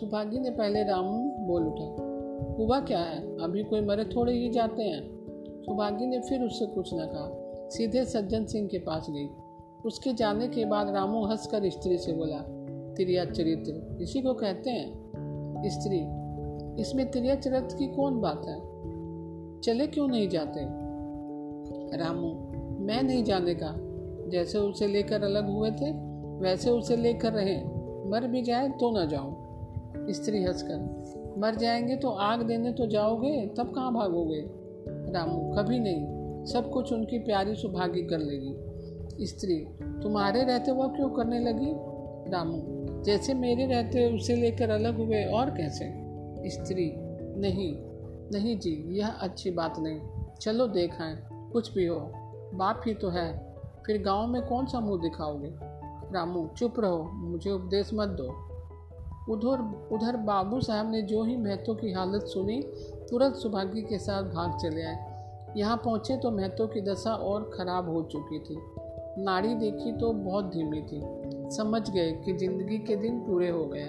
सुभागी 0.00 0.38
ने 0.38 0.50
पहले 0.50 0.84
रामू 0.84 1.46
बोल 1.46 1.66
उठा, 1.66 2.08
हुआ 2.58 2.80
क्या 2.80 2.98
है? 2.98 3.38
अभी 3.38 3.62
कोई 3.62 3.80
मरे 3.80 4.04
थोड़े 4.04 4.32
ही 4.32 4.50
जाते 4.50 4.82
हैं। 4.82 5.18
सुभागी 5.62 6.06
ने 6.06 6.20
फिर 6.20 6.42
उससे 6.42 6.66
कुछ 6.66 6.94
न 6.94 6.98
कहा, 6.98 7.30
सीधे 7.68 8.04
सज्जन 8.04 8.44
सिंह 8.44 8.68
के 8.68 8.78
पास 8.78 9.06
गई। 9.10 9.28
उसके 9.84 10.12
जाने 10.12 10.48
के 10.48 10.64
बाद 10.64 10.90
रामू 10.90 11.24
हंसकर 11.24 11.70
स्त्री 11.70 11.98
से 11.98 12.12
बोला, 12.12 12.38
त्रिया 12.94 13.24
चरित्र, 13.24 13.98
इसी 14.02 14.22
को 14.22 14.34
कहते 14.34 14.70
हैं? 14.70 15.12
स्त्री, 15.66 16.00
इसमें 16.82 17.10
त्रिया 17.10 17.34
चरित्र 17.34 17.76
की 17.76 17.86
कौन 17.86 18.20
बात 18.20 18.46
है? 18.46 18.58
चले 19.60 19.86
क्यों 19.86 20.08
नहीं 20.08 20.28
जाते? 20.28 20.60
रामू, 21.96 22.28
मैं 22.84 23.02
नहीं 23.02 23.24
जाने 23.24 23.54
का। 23.54 23.87
जैसे 24.28 24.58
उसे 24.58 24.86
लेकर 24.86 25.22
अलग 25.22 25.50
हुए 25.50 25.70
थे, 25.70 25.92
वैसे 26.38 26.70
उसे 26.70 26.96
लेकर 26.96 27.32
रहे। 27.32 27.56
मर 28.10 28.26
भी 28.26 28.42
जाए 28.42 28.68
तो 28.68 28.98
ना 28.98 29.04
जाऊँ 29.04 29.48
स्त्री 30.10 30.42
हंसकर, 30.42 30.98
मर 31.38 31.54
जाएँगे 31.54 31.96
तो 31.96 32.08
आग 32.08 32.42
देने 32.42 32.72
तो 32.72 32.86
जाओगे, 32.86 33.46
तब 33.46 33.72
कहाँ 33.74 33.94
भागोगे? 33.94 34.44
रामू, 35.12 35.54
कभी 35.54 35.78
नहीं। 35.78 36.18
सब 36.44 36.70
कुछ 36.70 36.92
उनकी 36.92 37.18
प्यारी 37.18 37.54
सुभागी 37.54 38.02
कर 38.02 38.18
लेगी। 38.18 38.54
स्त्री, 39.26 39.66
तुम्हारे 39.82 40.42
रहते 40.42 40.72
वह 40.72 40.88
क्यों 40.88 41.10
करने 41.10 41.40
लगी? 41.40 41.72
रामू, 42.30 42.62
जैसे 43.02 43.34
मेरे 43.34 43.66
रहते 43.66 44.16
उसे 44.16 44.36
लेकर 44.36 44.70
अलग 44.70 44.96
हुए, 44.96 45.24
और 45.24 45.50
कैसे? 45.50 45.84
स्त्री, 46.48 46.92
नहीं 47.40 47.88
नहीं 48.32 48.58
जी, 48.58 48.98
यह 48.98 49.08
अच्छी 49.08 49.50
बात 49.50 49.74
नहीं। 49.78 50.00
चलो 50.40 50.66
देखाएँ 50.66 51.18
कुछ 51.52 51.74
भी 51.74 51.86
हो। 51.86 52.12
बाप 52.54 52.82
ही 52.86 52.94
तो 52.94 53.08
है। 53.08 53.47
फिर 53.86 54.02
गाँव 54.02 54.26
में 54.26 54.42
कौन 54.42 54.66
सा 54.66 54.80
मुँह 54.80 55.00
दिखाओगे? 55.02 55.52
रामू, 56.14 56.48
चुप 56.56 56.80
रहो, 56.80 57.02
मुझे 57.14 57.50
उपदेश 57.50 57.90
मत 57.94 58.08
दो। 58.08 58.28
उधर 59.32 59.62
उधर 59.92 60.16
बाबू 60.16 60.60
साहब 60.60 60.90
ने 60.90 61.02
जो 61.02 61.22
ही 61.24 61.36
महतो 61.36 61.74
की 61.74 61.92
हालत 61.92 62.22
सुनी, 62.22 62.60
तुरंत 63.10 63.34
सुभागी 63.34 63.82
के 63.82 63.98
साथ 63.98 64.22
भाग 64.22 64.58
चले 64.58 64.82
आए। 64.82 64.96
यहाँ 65.56 65.76
पहुँचे 65.76 66.16
तो 66.16 66.30
महतो 66.30 66.66
की 66.66 66.80
दशा 66.80 67.12
और 67.12 67.50
खराब 67.54 67.88
हो 67.88 68.02
चुकी 68.02 68.38
थी। 68.38 68.58
नाड़ी 69.22 69.54
देखी 69.54 69.92
तो 69.92 70.12
बहुत 70.12 70.44
धीमी 70.44 70.82
थी। 70.82 71.00
समझ 71.50 71.90
गए 71.90 72.12
कि 72.12 72.32
ज़िंदगी 72.32 72.78
के 72.78 72.96
दिन 72.96 73.20
पूरे 73.20 73.48
हो 73.48 73.64
गए 73.64 73.88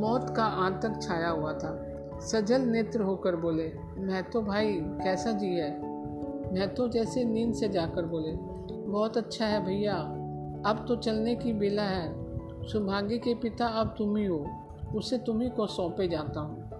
मौत 0.00 0.34
का 0.36 0.44
आंतक 0.44 1.00
छाया 1.02 1.28
हुआ 1.28 1.52
था। 1.52 1.88
सजल 2.20 2.60
नेत्र 2.60 3.02
होकर 3.02 3.36
बोले 3.36 3.72
महतो 3.98 4.42
भाई, 4.42 4.72
कैसा 4.74 5.32
जी 5.32 5.46
है? 5.46 5.70
महतो 6.54 6.88
जैसे 6.88 7.24
नींद 7.24 7.54
से 7.54 7.68
जाकर 7.68 8.06
बोले 8.06 8.51
बहुत 8.92 9.16
अच्छा 9.16 9.46
है 9.46 9.64
भैया। 9.64 9.94
अब 10.66 10.84
तो 10.88 10.96
चलने 10.96 11.34
की 11.34 11.52
बेला 11.52 11.82
है। 11.82 12.12
सुभाग्य 12.68 13.18
के 13.18 13.34
पिता 13.34 13.66
अब 13.66 13.94
तुम 13.98 14.16
ही 14.16 14.24
हो। 14.24 14.46
उसे 14.94 15.18
तुम 15.18 15.40
ही 15.40 15.48
को 15.48 15.66
सौंपे 15.66 16.08
जाता 16.08 16.40
हूँ। 16.40 16.70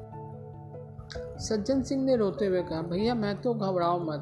सज्जन 1.38 1.82
सिंह 1.82 2.04
ने 2.04 2.16
रोते 2.16 2.46
हुए 2.46 2.62
कहा, 2.62 2.82
भैया, 2.82 3.14
मैं 3.14 3.42
तो 3.42 3.54
घबराओ 3.54 4.00
मत। 4.00 4.18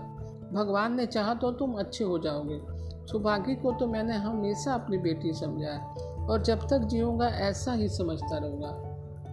भगवान 0.53 0.95
ने 0.95 1.07
चाहा 1.07 1.35
तो 1.35 1.53
तुम 1.53 1.73
अच्छे 1.73 2.05
हो 2.05 2.19
जाओगे। 2.19 2.61
सुभागी 3.07 3.55
को 3.55 3.73
तो 3.73 3.87
मैंने 3.87 4.15
हमेशा 4.15 4.75
अपनी 4.75 4.99
बेटी 4.99 5.33
समझा 5.33 5.69
है। 5.69 5.95
और 6.27 6.43
जब 6.43 6.59
तक 6.69 6.79
जीऊँगा, 6.79 7.27
ऐसा 7.27 7.73
ही 7.73 7.89
समझता 7.89 8.37
रहूँगा। 8.37 8.71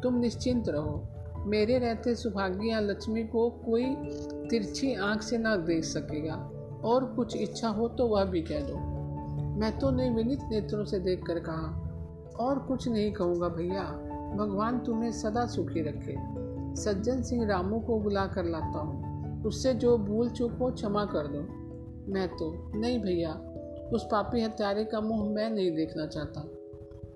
तुम 0.03 0.13
निश्चिंत 0.13 0.69
रहो। 0.69 1.07
मेरे 1.37 1.79
रहते 1.79 2.15
सुभागी 2.15 2.71
या 2.71 2.79
लक्ष्मी 2.79 3.23
को 3.23 3.49
कोई 3.49 3.95
तिरछी 4.49 4.93
आँख 4.93 5.21
से 5.21 5.37
ना 5.37 5.55
देख 5.55 5.83
सकेगा। 5.83 6.51
और 6.83 7.05
कुछ 7.05 7.35
इच्छा 7.35 7.67
हो 7.67 7.87
तो 7.87 8.07
वह 8.07 8.23
भी 8.23 8.41
कह 8.41 8.59
दो। 8.59 8.75
महतो 9.59 9.91
ने 9.91 10.09
विनित 10.09 10.39
नेत्रों 10.51 10.85
से 10.85 10.99
देख 10.99 11.23
कर 11.27 11.39
कहा, 11.39 11.83
और 12.39 12.59
कुछ 12.59 12.87
नहीं 12.87 13.11
कहूँगा 13.11 13.47
भैया। 13.47 13.83
भगवान 14.37 14.79
तुम्हें 14.79 15.11
सदा 15.11 15.45
सुखी 15.45 15.81
रखे। 15.81 16.15
सज्जन 16.81 17.21
सिंह 17.21 17.47
रामू 17.47 17.79
को 17.79 17.99
बुला 17.99 18.25
कर 18.25 18.45
लाता 18.45 18.79
हूँ। 18.79 19.43
उससे 19.43 19.73
जो 19.73 19.97
भूल 19.97 20.29
चूक 20.29 20.51
हो 20.51 20.71
क्षमा 20.71 21.05
कर 21.05 21.27
दो। 21.27 21.39
मैं 22.13 22.27
तो 22.27 22.71
नहीं 22.79 22.99
भैया, 22.99 23.33
उस 23.93 24.03
पापी 24.03 24.41
हत्यारे 24.41 24.85
का 24.85 25.01
मुँह 25.01 25.29
मैं 25.29 25.49
नहीं 25.49 25.75
देखना 25.75 26.07
चाहता। 26.07 26.49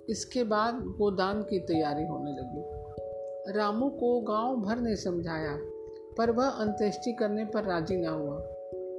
इसके 0.10 0.44
बाद 0.44 0.76
गोदान 0.76 1.42
की 1.42 1.60
तैयारी 1.60 2.06
होने 2.06 2.32
लगी। 2.32 3.58
रामू 3.58 3.90
को 3.90 4.22
गाँव 4.22 4.56
भर 4.56 4.78
ने 4.78 4.96
समझाया, 4.96 5.58
पर 6.18 6.32
वह 6.32 6.48
अंत्येष्टि 6.48 7.14
करने 7.14 7.46
पर 7.46 7.64
राज़ी 7.64 7.98
ना 7.98 8.10
हुआ। 8.10 8.42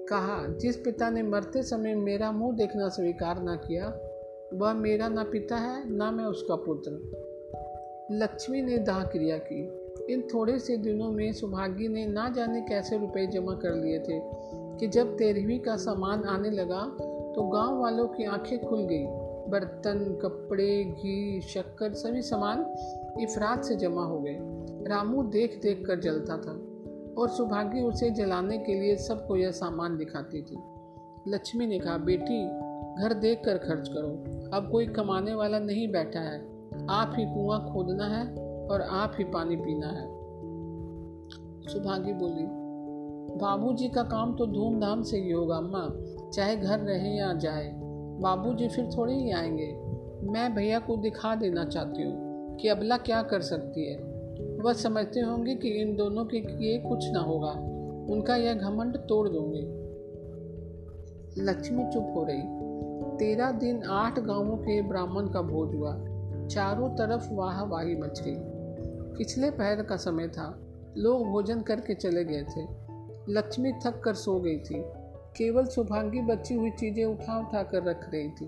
कहा, 0.09 0.47
जिस 0.59 0.77
पिता 0.77 1.11
ने 1.11 1.23
मरते 1.23 1.63
समय 1.63 1.95
मेरा 1.95 2.33
मुँह 2.33 2.57
देखना 2.57 2.89
स्वीकार 2.89 3.43
न 3.43 3.57
किया, 3.57 3.87
वह 4.55 4.73
मेरा 4.73 5.09
ना 5.09 5.25
पिता 5.25 5.57
है, 5.57 5.93
ना 5.93 6.11
मैं 6.11 6.25
उसका 6.25 6.55
पुत्र। 6.57 6.91
लक्ष्मी 8.11 8.63
ने 8.63 8.79
दाह 8.79 9.05
क्रिया 9.05 9.39
की। 9.39 9.83
इन 10.13 10.23
थोड़े 10.35 10.59
से 10.59 10.77
दिनों 10.77 11.11
में 11.11 11.33
सुभागी 11.33 11.89
ने 11.89 12.07
ना 12.07 12.29
जाने 12.29 12.61
कैसे 12.61 12.99
रुपए 12.99 13.27
जमा 13.27 13.55
कर 13.55 13.75
लिए 13.75 13.99
थे, 13.99 14.21
कि 14.79 14.87
जब 14.87 15.17
तेरहवीं 15.17 15.61
का 15.61 15.77
सामान 15.77 16.25
आने 16.25 16.51
लगा 16.51 16.81
तो 17.37 17.49
गाँव 17.49 17.81
वालों 17.81 18.09
की 18.09 18.25
आँखें 18.25 18.65
खुल 18.65 18.81
गई। 18.81 19.07
बर्तन, 19.51 20.19
कपड़े, 20.23 20.85
घी, 20.85 21.41
शक्कर, 21.41 21.93
सभी 21.93 22.23
सामान 22.23 22.75
इफरात 23.21 23.65
से 23.65 23.77
जमा 23.77 24.05
हो 24.05 24.19
गए। 24.19 24.37
रामू 24.89 25.23
देख 25.23 25.61
देख 25.63 25.87
कर 25.87 26.01
जलता 26.01 26.37
था। 26.37 26.53
और 27.19 27.29
सुभागी 27.29 27.81
उसे 27.81 28.11
जलाने 28.11 28.59
के 28.59 28.81
लिए 28.81 28.97
सबको 28.97 29.37
यह 29.37 29.51
सामान 29.51 29.97
दिखाती 29.97 30.43
थी। 30.43 30.59
लक्ष्मी 31.29 31.67
ने 31.67 31.79
कहा, 31.79 31.99
बेटी, 31.99 32.47
घर 33.03 33.15
देख 33.15 33.43
कर 33.45 33.59
खर्च 33.59 33.89
करो। 33.89 34.09
अब 34.57 34.69
कोई 34.73 34.87
कमाने 34.87 35.35
वाला 35.35 35.59
नहीं 35.59 35.93
बैठा 35.93 36.21
है। 36.21 36.53
आप 36.91 37.13
ही 37.19 37.25
कुआँ 37.25 37.73
खोदना 37.73 38.07
है 38.07 38.27
और 38.69 38.83
आप 38.83 39.13
ही 39.19 39.25
पानी 39.25 39.57
पीना 39.57 39.87
है। 39.87 40.23
सुभागी 41.69 42.13
बोली, 42.13 42.63
बाबूजी 43.39 43.89
का 43.89 44.03
काम 44.03 44.35
तो 44.35 44.47
धूमधाम 44.47 45.03
से 45.03 45.19
ही 45.19 45.31
होगा 45.31 45.57
अम्मा 45.57 45.91
चाहे 46.31 46.57
घर 46.57 46.79
रहे 46.79 47.11
या 47.11 47.33
जाए, 47.33 47.73
बाबूजी 48.21 48.69
फिर 48.69 48.91
थोड़े 48.97 49.15
ही 49.15 49.31
आएँगे। 49.31 49.83
मैं 50.33 50.55
भैया 50.55 50.79
को 50.79 50.97
दिखा 50.97 51.35
देना 51.35 51.65
चाहती 51.65 52.03
हूँ 52.03 52.57
कि 52.57 52.69
अबला 52.69 52.97
क्या 52.97 53.23
कर 53.23 53.41
सकती 53.41 53.93
है। 53.93 54.12
वह 54.63 54.73
समझते 54.73 55.21
होंगे 55.21 55.55
कि 55.55 55.69
इन 55.69 55.97
दोनों 55.97 56.25
के 56.25 56.41
किए 56.41 56.79
कुछ 56.79 57.11
ना 57.11 57.21
होगा। 57.21 57.51
उनका 58.13 58.37
यह 58.37 58.55
घमंड 58.55 58.97
तोड़ 58.97 59.29
दूँगी। 59.29 59.83
लक्ष्मी 61.43 61.91
चुप 61.93 62.13
हो 62.17 62.25
रही 62.25 62.73
तेरह 63.17 63.51
दिन 63.51 63.83
आठ 63.83 64.19
गाँवों 64.19 64.57
के 64.57 64.83
ब्राह्मण 64.83 65.29
का 65.29 65.43
भोज 65.43 65.75
हुआ। 65.75 65.93
चारों 66.47 66.89
तरफ़ 66.89 67.33
वाह 67.33 67.65
वाही 67.65 67.97
मच 67.97 68.23
गई। 68.25 68.37
पिछले 69.19 69.51
पहर 69.51 69.83
का 69.83 69.97
समय 69.97 70.29
था। 70.29 70.59
लोग 70.97 71.27
भोजन 71.27 71.61
करके 71.61 71.95
चले 71.95 72.25
गए 72.25 72.43
थे। 72.43 72.63
लक्ष्मी 73.33 73.73
थक 73.73 74.01
कर 74.05 74.15
सो 74.15 74.41
गई 74.41 74.59
थी। 74.59 74.83
केवल 75.37 75.65
सौभाग्य 75.65 76.23
बची 76.23 76.55
हुई 76.55 76.71
चीज़ें 76.71 77.05
उठा 77.05 77.39
उठा 77.39 77.63
कर 77.63 77.83
रख 77.83 78.11
रही 78.15 78.29
थी। 78.29 78.47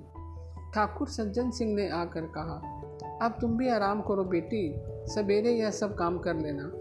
ठाकुर 0.75 1.09
सज्जन 1.09 1.51
सिंह 1.51 1.75
ने 1.75 1.89
आकर 1.89 2.21
कहा 2.21 2.74
अब 3.23 3.39
तुम 3.41 3.57
भी 3.57 3.69
आराम 3.69 4.01
करो 4.01 4.25
बेटी। 4.25 4.75
सवेरे 4.89 5.53
यह 5.53 5.71
सब 5.71 5.95
काम 5.95 6.19
कर 6.19 6.37
लेना। 6.37 6.73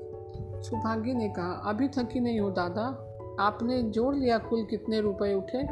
सुभागी 0.61 1.13
ने 1.13 1.29
कहा, 1.29 1.51
अभी 1.51 1.87
थकी 1.87 2.19
नहीं 2.19 2.39
हो 2.39 2.49
दादा? 2.49 3.09
आपने 3.39 3.83
जोड़ 3.83 4.15
लिया 4.15 4.37
कुल 4.37 4.65
कितने 4.65 5.01
रुपए 5.01 5.33
उठे? 5.33 5.63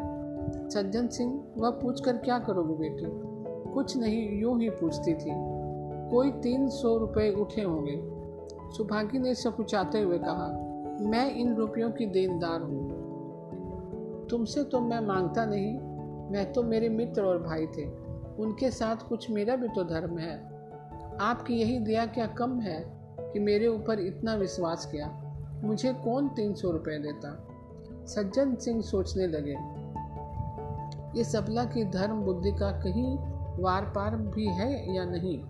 सज्जन 0.70 1.08
सिंह, 1.08 1.44
वह 1.58 1.70
पूछ 1.70 2.02
कर 2.02 2.18
क्या 2.18 2.40
करोगे 2.40 2.74
बेटी? 2.74 3.06
कुछ 3.74 3.98
नहीं, 3.98 4.40
यूँ 4.40 4.62
ही 4.62 4.70
पूछती 4.70 5.14
थी। 5.14 5.62
कोई 6.12 6.32
तीन 6.32 6.70
सौ 6.70 6.98
रुपये 6.98 7.34
उठे 7.34 7.62
होंगे। 7.62 8.02
सुभागी 8.78 9.20
ने 9.20 9.36
सकुचाते 9.36 10.00
हुए 10.00 10.18
कहा, 10.18 10.68
मैं 11.02 11.36
इन 11.36 11.56
रुपयों 11.56 11.92
की 11.92 12.06
देनदार 12.06 12.62
हूँ। 12.62 13.02
तुमसे 14.28 14.64
तो 14.64 14.80
मैं 14.80 15.00
माँगता 15.00 15.46
नहीं। 15.46 15.80
मैं 16.32 16.54
तो 16.54 16.64
मेरे 16.64 16.90
मित्र 16.90 17.22
और 17.22 17.44
भाई 17.44 17.66
थे। 17.66 17.86
उनके 18.40 18.72
साथ 18.72 18.96
कुछ 19.10 19.32
मेरा 19.32 19.56
भी 19.56 19.68
तो 19.68 19.84
धर्म 19.84 20.18
है। 20.18 20.51
आपकी 21.22 21.54
यही 21.54 21.80
दया 21.80 22.06
क्या 22.06 22.28
कम 22.28 22.60
है 22.60 22.98
कि 23.20 23.40
मेरे 23.40 23.68
ऊपर 23.68 24.00
इतना 24.00 24.36
विश्वास 24.36 24.86
किया? 24.86 25.36
मुझे 25.64 25.94
कौन 25.94 26.28
तीन 26.28 26.54
सौ 26.54 26.72
रुपये 26.72 27.00
देता? 27.00 27.48
सज्जन 28.06 28.56
सिंह 28.56 28.82
सोचने 28.82 29.28
लगे। 29.28 29.56
ये 31.18 31.24
सबला 31.24 31.66
की 31.66 31.84
धर्म 31.84 32.22
बुद्धि 32.22 32.52
का 32.52 32.72
कहीं 32.72 33.18
वार 33.64 33.82
पार 33.82 34.16
भी 34.16 34.48
है 34.48 34.96
या 34.96 35.06
नहीं? 35.06 35.42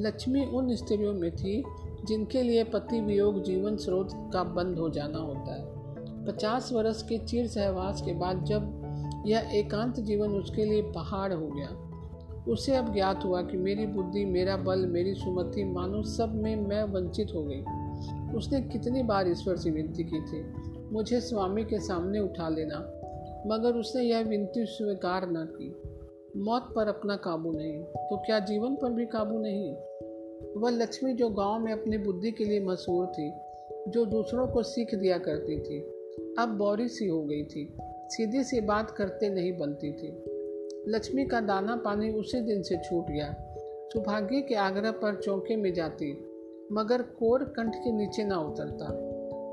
लक्ष्मी 0.00 0.44
उन 0.46 0.76
स्त्रियों 0.76 1.14
में 1.14 1.36
थी 1.36 1.64
जिनके 2.04 2.42
लिए 2.42 2.64
पति 2.64 3.00
वियोग 3.00 3.42
जीवन 3.42 3.76
स्रोत 3.76 4.30
का 4.32 4.44
बंद 4.44 4.78
हो 4.78 4.90
जाना 4.90 5.18
होता 5.18 5.54
है। 5.54 5.78
पचास 6.26 6.72
वर्ष 6.72 7.02
के 7.02 7.18
चिर 7.18 7.46
सहवास 7.46 8.02
के 8.02 8.12
बाद 8.12 8.44
जब 8.44 8.82
यह 9.26 9.50
एकांत 9.52 10.00
जीवन 10.00 10.28
उसके 10.28 10.64
लिए 10.64 10.82
पहाड़ 10.82 11.32
हो 11.32 11.46
गया 11.46 11.87
उसे 12.48 12.74
अब 12.74 12.92
ज्ञात 12.94 13.24
हुआ 13.24 13.42
कि 13.42 13.56
मेरी 13.56 13.86
बुद्धि, 13.86 14.24
मेरा 14.24 14.56
बल, 14.56 14.86
मेरी 14.86 15.14
सुमति, 15.14 15.64
मानो 15.64 16.02
सब 16.02 16.34
में 16.34 16.56
मैं 16.56 16.82
वंचित 16.84 17.28
हो 17.34 17.44
गई। 17.44 17.60
उसने 18.36 18.60
कितनी 18.62 19.02
बार 19.02 19.28
ईश्वर 19.28 19.56
से 19.56 19.70
विनती 19.70 20.04
की 20.04 20.20
थी, 20.20 20.44
मुझे 20.92 21.20
स्वामी 21.20 21.64
के 21.64 21.78
सामने 21.78 22.18
उठा 22.18 22.48
लेना। 22.48 22.78
मगर 23.46 23.72
उसने 23.72 24.02
यह 24.02 24.20
विनती 24.20 24.66
स्वीकार 24.66 25.30
न 25.30 25.44
की। 25.44 25.74
मौत 26.36 26.72
पर 26.76 26.88
अपना 26.88 27.16
काबू 27.16 27.52
नहीं 27.52 27.82
तो 27.82 28.16
क्या 28.16 28.38
जीवन 28.38 28.74
पर 28.74 28.90
भी 28.90 29.06
काबू 29.06 29.38
नहीं? 29.38 29.74
वह 30.56 30.70
लक्ष्मी 30.70 31.12
जो 31.12 31.28
गाँव 31.28 31.58
में 31.58 31.72
अपनी 31.72 31.98
बुद्धि 31.98 32.30
के 32.30 32.44
लिए 32.44 32.60
मशहूर 32.60 33.06
थी, 33.06 33.32
जो 33.88 34.04
दूसरों 34.06 34.46
को 34.46 34.62
सीख 34.62 34.94
दिया 34.94 35.18
करती 35.18 35.58
थी, 35.58 35.80
अब 36.38 36.48
बौरी 36.48 36.88
सी 36.88 37.06
हो 37.06 37.22
गई 37.22 37.44
थी, 37.44 37.76
सीधी 37.82 38.44
सी 38.44 38.60
बात 38.60 38.90
करते 38.90 39.28
नहीं 39.28 39.58
बनती 39.58 39.92
थी। 39.92 40.37
लक्ष्मी 40.88 41.24
का 41.24 41.40
दाना 41.40 41.76
पानी 41.76 42.10
उसी 42.10 42.40
दिन 42.40 42.62
से 42.62 42.76
छूट 42.76 43.06
गया। 43.06 43.36
सुभाग्य 43.92 44.40
के 44.40 44.54
आग्रह 44.54 44.90
पर 44.90 45.20
चौके 45.20 45.56
में 45.56 45.74
जाती, 45.74 46.30
मगर 46.72 47.02
कोर 47.02 47.44
कंठ 47.44 47.74
के 47.74 47.92
नीचे 47.92 48.24
ना 48.24 48.38
उतरता। 48.38 48.86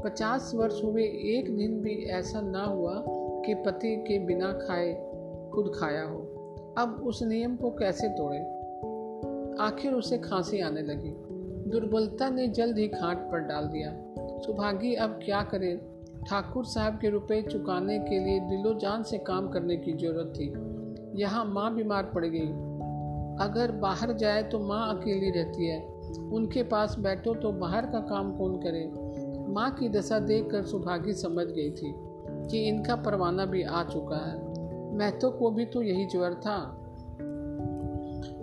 पचास 0.03 0.51
वर्ष 0.55 0.83
हुए, 0.83 1.03
एक 1.03 1.57
दिन 1.57 1.81
भी 1.81 2.05
ऐसा 2.05 2.41
ना 2.41 2.63
हुआ 2.63 3.03
कि 3.07 3.53
पति 3.53 3.95
के 3.95 4.19
बिना 4.19 4.53
खाए, 4.53 4.93
खुद 5.53 5.71
खाया 5.75 6.03
हो। 6.03 6.17
अब 6.77 7.03
उस 7.07 7.23
नियम 7.23 7.55
को 7.55 7.69
कैसे 7.69 8.07
तोड़े? 8.07 8.39
आखिर 9.63 9.93
उसे 9.93 10.17
खांसी 10.17 10.59
आने 10.59 10.81
लगी। 10.81 11.13
दुर्बलता 11.69 12.29
ने 12.29 12.47
जल्द 12.47 12.77
ही 12.77 12.87
खाट 12.87 13.17
पर 13.17 13.39
डाल 13.39 13.65
दिया। 13.65 13.91
सुभागी 14.19 14.93
अब 14.93 15.19
क्या 15.25 15.43
करे? 15.43 15.81
ठाकुर 16.29 16.65
साहब 16.65 16.99
के 16.99 17.09
रुपए 17.09 17.41
चुकाने 17.41 17.99
के 17.99 18.19
लिए 18.19 18.39
दिलो 18.39 18.79
जान 18.79 19.03
से 19.03 19.17
काम 19.17 19.47
करने 19.47 19.77
की 19.77 19.93
ज़रूरत 19.93 20.33
थी। 20.39 20.74
यहाँ 21.15 21.45
माँ 21.45 21.75
बीमार 21.75 22.03
पड़ 22.03 22.25
गई। 22.25 22.75
अगर 23.45 23.71
बाहर 23.71 24.13
जाए 24.13 24.43
तो 24.43 24.59
माँ 24.59 24.97
अकेली 24.97 25.29
रहती 25.31 25.67
है। 25.67 25.87
उनके 26.33 26.63
पास 26.63 26.95
बैठो 26.99 27.33
तो 27.33 27.51
बाहर 27.51 27.85
का 27.85 27.99
काम 27.99 28.37
कौन 28.37 28.57
करे? 28.57 28.91
माँ 29.53 29.71
की 29.71 29.89
दशा 29.89 30.19
देख 30.19 30.51
कर 30.51 30.63
सुभागी 30.63 31.13
समझ 31.13 31.47
गई 31.47 31.71
थी 31.71 31.95
कि 32.27 32.67
इनका 32.67 32.95
परवाना 32.95 33.45
भी 33.45 33.63
आ 33.63 33.83
चुका 33.83 34.15
है। 34.15 34.55
महतो 34.97 35.29
को 35.29 35.51
भी 35.51 35.65
तो 35.65 35.81
यही 35.81 36.05
ज्वर 36.05 36.33
था। 36.33 36.81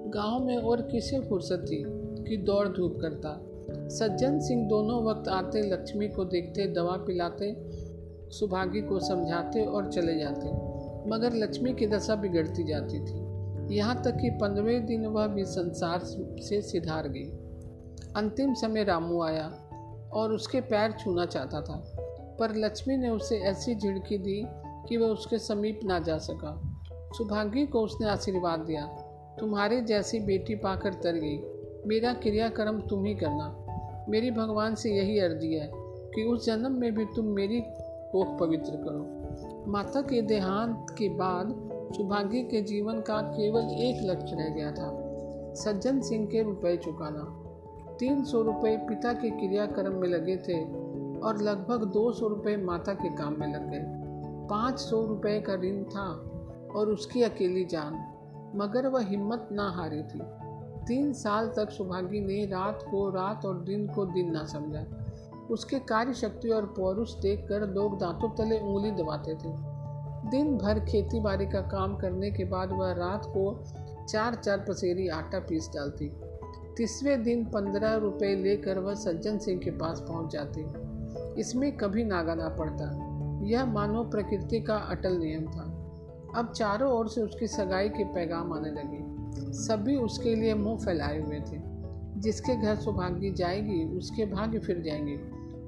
गाँव 0.07 0.45
में 0.45 0.57
और 0.57 0.83
किसे 0.83 1.21
फुर्सत 1.21 1.67
थी 1.71 1.85
कि 2.25 2.37
दौड़ 2.37 2.69
धूप 2.69 2.99
करता? 3.01 3.41
सज्जन 3.89 4.41
सिंह 4.41 4.69
दोनों 4.69 5.05
वक्त 5.05 5.29
आते 5.29 5.71
लक्ष्मी 5.71 6.09
को 6.09 6.25
देखते, 6.25 6.67
दवा 6.67 6.97
पिलाते, 6.97 7.57
सुभागी 8.31 8.83
को 8.83 9.01
समझाते 9.01 9.65
और 9.65 9.93
चले 9.93 10.19
जाते। 10.19 10.72
मगर 11.07 11.35
लक्ष्मी 11.35 11.73
की 11.75 11.87
दशा 11.87 12.15
बिगड़ती 12.15 12.65
जाती 12.65 13.01
थी। 13.01 13.75
यहाँ 13.75 14.03
तक 14.03 14.17
कि 14.17 14.31
पंद्रहवें 14.31 14.87
दिन 14.87 15.07
वह 15.07 15.27
भी 15.27 15.45
संसार 15.45 16.01
से 16.38 16.61
सिधार 16.62 17.09
गई। 17.09 17.31
अंतिम 18.17 18.55
समय 18.55 18.85
रामू 18.85 19.23
आया 19.23 19.47
और 20.12 20.33
उसके 20.33 20.61
पैर 20.61 20.93
छूना 20.93 21.27
चाहता 21.27 21.61
था, 21.61 21.77
पर 22.41 22.55
लक्ष्मी 22.57 22.97
ने 22.97 23.09
उसे 23.09 23.38
ऐसी 23.38 23.75
झिड़की 23.75 24.19
दी 24.19 24.43
कि 24.88 24.97
वह 24.97 25.07
उसके 25.07 25.38
समीप 25.38 25.81
ना 25.85 25.99
जा 25.99 26.19
सका। 26.19 26.61
सुभागी 27.12 27.67
को 27.67 27.81
उसने 27.81 28.09
आशीर्वाद 28.09 28.61
दिया, 28.61 28.87
तुम्हारे 29.41 29.81
जैसी 29.81 30.21
बेटी 30.21 30.55
पाकर 30.55 30.95
तर 30.95 31.12
गई। 31.15 31.38
मेरा 31.87 32.12
क्रियाक्रम 32.15 32.81
तुम 32.81 33.05
ही 33.05 33.15
करना। 33.15 34.07
मेरी 34.09 34.31
भगवान 34.31 34.75
से 34.75 34.91
यही 34.91 35.19
अर्जी 35.19 35.55
है 35.55 35.71
कि 35.75 36.23
उस 36.23 36.47
जन्म 36.47 36.73
में 36.73 36.95
भी 36.95 37.05
तुम 37.05 37.27
मेरी 37.27 37.61
कोख 38.12 38.38
पवित्र 38.38 38.73
करो। 38.77 39.22
माता 39.68 40.01
के 40.01 40.23
देहांत 40.23 40.87
के 40.99 41.09
बाद 41.09 41.71
सुभाग्य 41.97 42.42
के 42.42 42.61
जीवन 42.62 43.01
का 43.01 43.21
केवल 43.21 43.62
एक 43.62 44.01
लक्ष्य 44.03 44.37
रह 44.37 44.49
गया 44.49 44.73
था, 44.73 44.90
सज्जन 45.55 46.01
सिंह 46.01 46.27
के 46.27 46.42
रुपए 46.42 46.77
चुकाना। 46.77 47.25
तीन 47.99 48.25
सौ 48.25 48.42
रुपये 48.42 48.77
पिता 48.77 49.12
के 49.12 49.31
क्रियाक्रम 49.31 49.92
में 49.92 50.09
लगे 50.09 50.37
थे 50.37 50.62
और 51.21 51.42
लगभग 51.42 51.85
दो 51.85 52.12
सौ 52.12 52.29
रुपये 52.29 52.57
माता 52.57 52.95
के 52.95 53.09
काम 53.09 53.40
में 53.40 53.55
लग 53.55 53.71
गए। 53.71 53.85
पाँच 54.49 54.79
सौ 54.79 55.07
रुपये 55.07 55.40
का 55.40 55.55
ऋण 55.55 55.85
था 55.85 56.07
और 56.77 56.88
उसकी 56.88 57.23
अकेली 57.23 57.64
जान, 57.64 57.95
मगर 58.57 58.87
वह 58.87 59.03
हिम्मत 59.03 59.49
ना 59.53 59.71
हारी 59.71 60.03
थी। 60.03 60.21
तीन 60.87 61.12
साल 61.12 61.49
तक 61.49 61.71
सुभागी 61.71 62.21
ने 62.21 62.45
रात 62.47 62.85
को 62.90 63.09
रात 63.11 63.47
और 63.47 63.61
दिन 63.61 63.87
को 63.88 64.07
दिन 64.07 64.31
ना 64.31 64.45
समझा। 64.45 65.02
उसके 65.51 65.79
कार्य 65.79 66.15
शक्ति 66.15 66.49
और 66.49 66.67
पौरुष 66.67 67.15
देख 67.15 67.47
कर 67.49 67.69
लोग 67.69 67.99
दांतों 67.99 68.31
तले 68.31 68.59
उंगली 68.59 68.91
दबाते 68.91 69.35
थे। 69.35 69.73
दिन 70.31 70.59
भर 70.59 70.81
खेती 70.81 71.21
बाड़ी 71.21 71.47
का 71.47 71.61
काम 71.61 71.97
करने 71.97 72.31
के 72.31 72.45
बाद 72.45 72.71
वह 72.73 72.93
रात 72.93 73.23
को 73.27 73.65
चार 74.09 74.35
चार 74.35 74.59
पसेरी 74.69 75.09
आटा 75.09 75.39
पीस 75.39 75.71
डालती। 75.75 76.13
तीसवें 76.77 77.23
दिन 77.23 77.45
पंद्रह 77.45 77.95
रुपए 77.95 78.35
लेकर 78.35 78.79
वह 78.79 78.95
सज्जन 78.95 79.39
सिंह 79.39 79.61
के 79.61 79.71
पास 79.71 80.01
पहुँच 80.01 80.33
जाती। 80.33 80.67
इसमें 81.41 81.77
कभी 81.77 82.05
नागा 82.05 82.35
ना 82.35 82.49
पड़ता। 82.49 83.09
यह 83.45 83.65
मानव 83.65 84.11
प्रकृति 84.11 84.61
का 84.61 84.77
अटल 84.77 85.17
नियम 85.17 85.47
था। 85.47 85.79
अब 86.37 86.53
चारों 86.57 86.93
ओर 86.93 87.09
से 87.09 87.23
उसकी 87.23 87.47
सगाई 87.47 87.89
के 87.89 88.05
पैगाम 88.05 88.53
आने 88.53 88.71
लगे। 88.71 89.23
सभी 89.53 89.97
उसके 89.97 90.35
लिए 90.35 90.55
मुँह 90.55 90.79
फैलाए 90.79 91.21
हुए 91.21 91.41
थे। 91.41 91.72
जिसके 92.23 92.63
घर 92.63 92.77
सौभाग्य 92.77 93.31
जाएगी, 93.31 93.99
उसके 93.99 94.27
भाग्य 94.27 94.59
फिर 94.59 94.81
जाएँगे। 94.81 95.17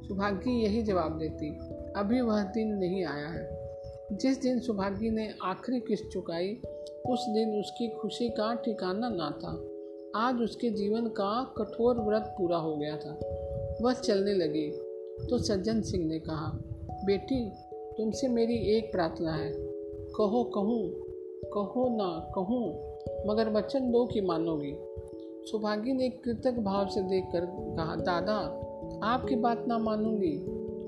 सौभाग्य 0.08 0.50
यही 0.50 0.82
जवाब 0.82 1.18
देती, 1.18 1.50
अभी 1.96 2.20
वह 2.20 2.42
दिन 2.42 2.68
नहीं 2.68 3.04
आया 3.04 3.28
है। 3.28 3.64
जिस 4.12 4.42
दिन 4.42 4.60
सौभाग्य 4.60 5.10
ने 5.10 5.34
आखिरी 5.42 5.80
किस्त 5.80 6.08
चुकाई, 6.12 6.54
उस 7.08 7.26
दिन 7.28 7.60
उसकी 7.60 7.88
खुशी 7.88 8.28
का 8.28 8.54
ठिकाना 8.54 9.08
ना 9.08 9.30
था। 9.30 9.68
आज 10.20 10.34
उसके 10.36 10.70
जीवन 10.70 11.06
का 11.06 11.54
कठोर 11.58 12.00
व्रत 12.00 12.34
पूरा 12.38 12.56
हो 12.56 12.76
गया 12.76 12.96
था। 12.96 13.18
वह 13.82 13.92
चलने 13.92 14.34
लगी। 14.34 14.70
तो 15.30 15.38
सज्जन 15.38 15.80
सिंह 15.80 16.06
ने 16.06 16.18
कहा, 16.18 16.58
बेटी, 17.04 17.50
तुमसे 17.74 18.28
मेरी 18.28 18.54
एक 18.54 18.92
प्रार्थना 18.92 19.32
है। 19.32 19.52
कहो, 20.16 20.44
कहूँ, 20.44 20.92
कहो 21.44 21.96
ना 21.96 22.32
कहूँ, 22.34 22.92
मगर 23.26 23.48
वचन 23.48 23.92
दो 23.92 24.06
कि 24.06 24.20
मानोगी। 24.20 24.93
सुभागी 25.46 25.92
ने 25.92 26.08
कृतज्ञ 26.08 26.62
भाव 26.62 26.86
से 26.86 27.00
देखकर 27.02 27.46
कहा, 27.76 27.94
दादा, 27.96 28.36
आपकी 29.04 29.36
बात 29.36 29.64
ना 29.68 29.78
मानूँगी 29.78 30.36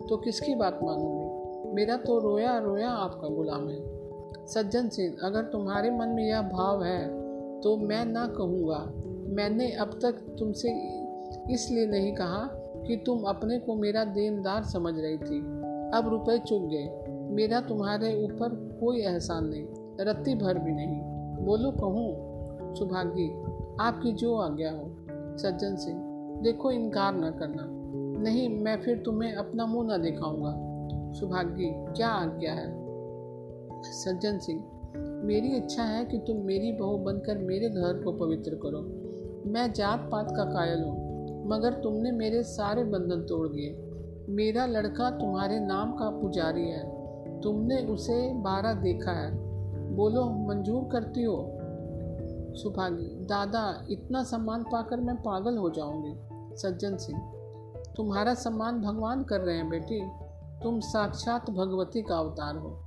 तो 0.09 0.17
किसकी 0.17 0.55
बात 0.55 0.79
मानूँगी? 0.83 1.73
मेरा 1.75 1.97
तो 1.97 2.19
रोया 2.19 2.57
रोया 2.59 2.91
आपका 2.91 3.29
गुलाम 3.29 3.69
है। 3.69 4.47
सज्जन 4.47 4.89
सिंह, 4.89 5.17
अगर 5.23 5.43
तुम्हारे 5.43 5.91
मन 5.91 6.09
में 6.09 6.25
यह 6.25 6.43
भाव 6.43 6.85
है 6.85 7.61
तो 7.61 7.77
मैं 7.77 8.05
ना 8.05 8.27
कहूँगा। 8.27 8.79
मैंने 9.37 9.71
अब 9.73 9.99
तक 10.03 10.37
तुमसे 10.39 10.69
इसलिए 11.51 11.87
नहीं 11.87 12.15
कहा 12.15 12.43
कि 12.87 12.97
तुम 12.97 13.23
अपने 13.25 13.59
को 13.59 13.75
मेरा 13.75 14.05
देनदार 14.05 14.63
समझ 14.65 14.95
रही 14.99 15.19
थी। 15.19 15.41
अब 15.95 16.09
रुपए 16.09 16.39
चुक 16.39 16.63
गए। 16.63 16.89
मेरा 17.35 17.61
तुम्हारे 17.61 18.15
ऊपर 18.25 18.55
कोई 18.81 19.01
एहसान 19.01 19.47
नहीं, 19.47 19.67
रत्ती 20.01 20.35
भर 20.35 20.59
भी 20.59 20.73
नहीं। 20.73 21.01
बोलो, 21.45 21.71
कहूँ 21.71 22.75
सुभागी 22.75 23.29
आपकी 23.81 24.13
जो 24.13 24.37
आज्ञा 24.37 24.71
हो, 24.71 24.97
सज्जन 25.39 25.77
सिंह 25.77 26.07
देखो, 26.43 26.71
इनकार 26.71 27.15
न 27.15 27.31
करना। 27.31 27.67
नहीं, 28.23 28.49
मैं 28.49 28.81
फिर 28.81 29.03
तुम्हें 29.05 29.33
अपना 29.33 29.67
मुँह 29.67 29.97
न 29.97 30.03
दिखाऊँगा। 30.03 30.53
सुभागी 31.13 31.73
क्या 31.73 32.09
आज्ञा 32.09 32.53
है? 32.53 32.87
सज्जन 33.83 34.39
सिंह, 34.39 34.65
मेरी 35.25 35.49
इच्छा 35.49 35.83
है 35.83 36.05
कि 36.05 36.19
तुम 36.19 36.37
मेरी 36.37 36.73
बहू 36.73 36.99
बनकर 36.99 37.39
मेरे 37.39 37.69
घर 37.69 38.03
को 38.03 38.13
पवित्र 38.13 38.55
करो। 38.55 39.07
मैं 39.51 39.73
जात 39.73 40.09
पात 40.13 40.31
का 40.37 40.45
कायल 40.45 40.83
हूँ, 40.83 41.07
मगर 41.47 41.73
तुमने 41.73 42.13
मेरे 42.13 42.43
सारे 42.43 42.85
बंधन 42.85 43.21
तोड़ 43.21 43.49
दिए। 43.49 43.83
मेरा 44.29 44.67
लड़का 44.67 45.11
तुम्हारे 45.11 45.61
नाम 45.61 45.93
का 45.93 46.11
पुजारी 46.11 46.69
है। 46.69 46.97
तुमने 47.41 47.77
उसे 47.77 48.35
बारह 48.35 48.73
देखा 48.73 49.13
है। 49.13 49.39
बोलो, 49.95 50.25
मंजूर 50.25 50.89
करती 50.93 51.23
हो? 51.23 51.56
सुभागी, 52.57 53.07
दादा, 53.07 53.87
इतना 53.91 54.23
सम्मान 54.23 54.63
पाकर 54.63 55.01
मैं 55.01 55.17
पागल 55.17 55.57
हो 55.57 55.71
जाऊँगी। 55.71 56.15
सज्जन 56.57 56.97
सिंह, 56.97 57.21
तुम्हारा 57.97 58.35
सम्मान 58.35 58.81
भगवान 58.81 59.25
कर 59.25 59.41
रहे 59.41 59.57
हैं 59.57 59.69
बेटी। 59.69 60.01
तुम 60.63 60.81
साक्षात 60.81 61.51
भगवती 61.51 62.03
का 62.03 62.19
अवतार 62.19 62.57
हो। 62.57 62.81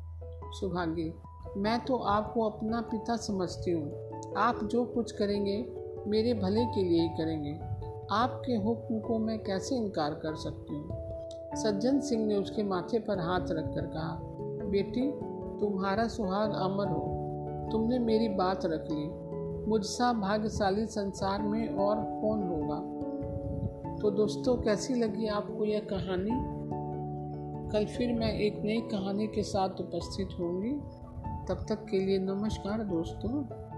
सुभागी, 0.52 1.14
मैं 1.58 1.86
तो 1.86 1.96
आपको 1.96 2.50
अपना 2.50 2.82
पिता 2.82 3.16
समझती 3.16 3.72
हूँ। 3.72 4.10
आप 4.38 4.64
जो 4.64 4.86
कुछ 4.86 5.12
करेंगे, 5.12 5.74
मेरे 6.08 6.34
भले 6.34 6.66
के 6.66 6.84
लिए 6.84 7.02
ही 7.02 7.10
करेंगे। 7.10 7.60
आपके 8.12 8.56
हुक्म 8.56 9.00
को 9.00 9.20
मैं 9.20 9.44
कैसे 9.44 9.76
इनकार 9.76 10.14
कर 10.14 10.36
सकती 10.36 10.76
हूँ? 10.76 10.90
सज्जन 11.56 12.00
सिंह 12.00 12.26
ने 12.26 12.36
उसके 12.36 12.64
माथे 12.64 13.00
पर 13.00 13.20
हाथ 13.20 13.42
रखकर 13.42 13.86
कहा, 13.86 14.20
बेटी, 14.66 15.12
तुम्हारा 15.60 16.08
सुहाग 16.08 16.52
अमर 16.52 16.88
हो। 16.88 17.16
तुमने 17.72 18.00
मेरी 18.00 18.30
बात 18.30 18.66
रख 18.66 18.88
ली। 18.92 19.19
मुझसा 19.68 20.14
भाग्यशाली 20.14 20.86
संसार 20.86 21.42
में 21.42 21.70
और 21.70 21.96
कौन 21.96 22.44
होगा? 22.44 23.00
तो 23.98 24.12
दोस्तों, 24.12 24.58
कैसी 24.58 24.94
लगी 24.94 25.28
आपको 25.28 25.66
यह 25.66 25.80
कहानी? 25.80 26.60
कल 27.72 27.86
फिर 27.86 28.14
मैं 28.14 28.34
एक 28.34 28.62
नई 28.64 28.82
कहानी 28.82 29.28
के 29.28 29.44
साथ 29.44 29.70
उपस्थित 29.70 30.30
होंगी। 30.40 30.72
तब 31.48 31.66
तक 31.70 31.86
के 31.86 32.00
लिए 32.00 32.20
नमस्कार 32.20 32.84
दोस्तों। 32.84 33.69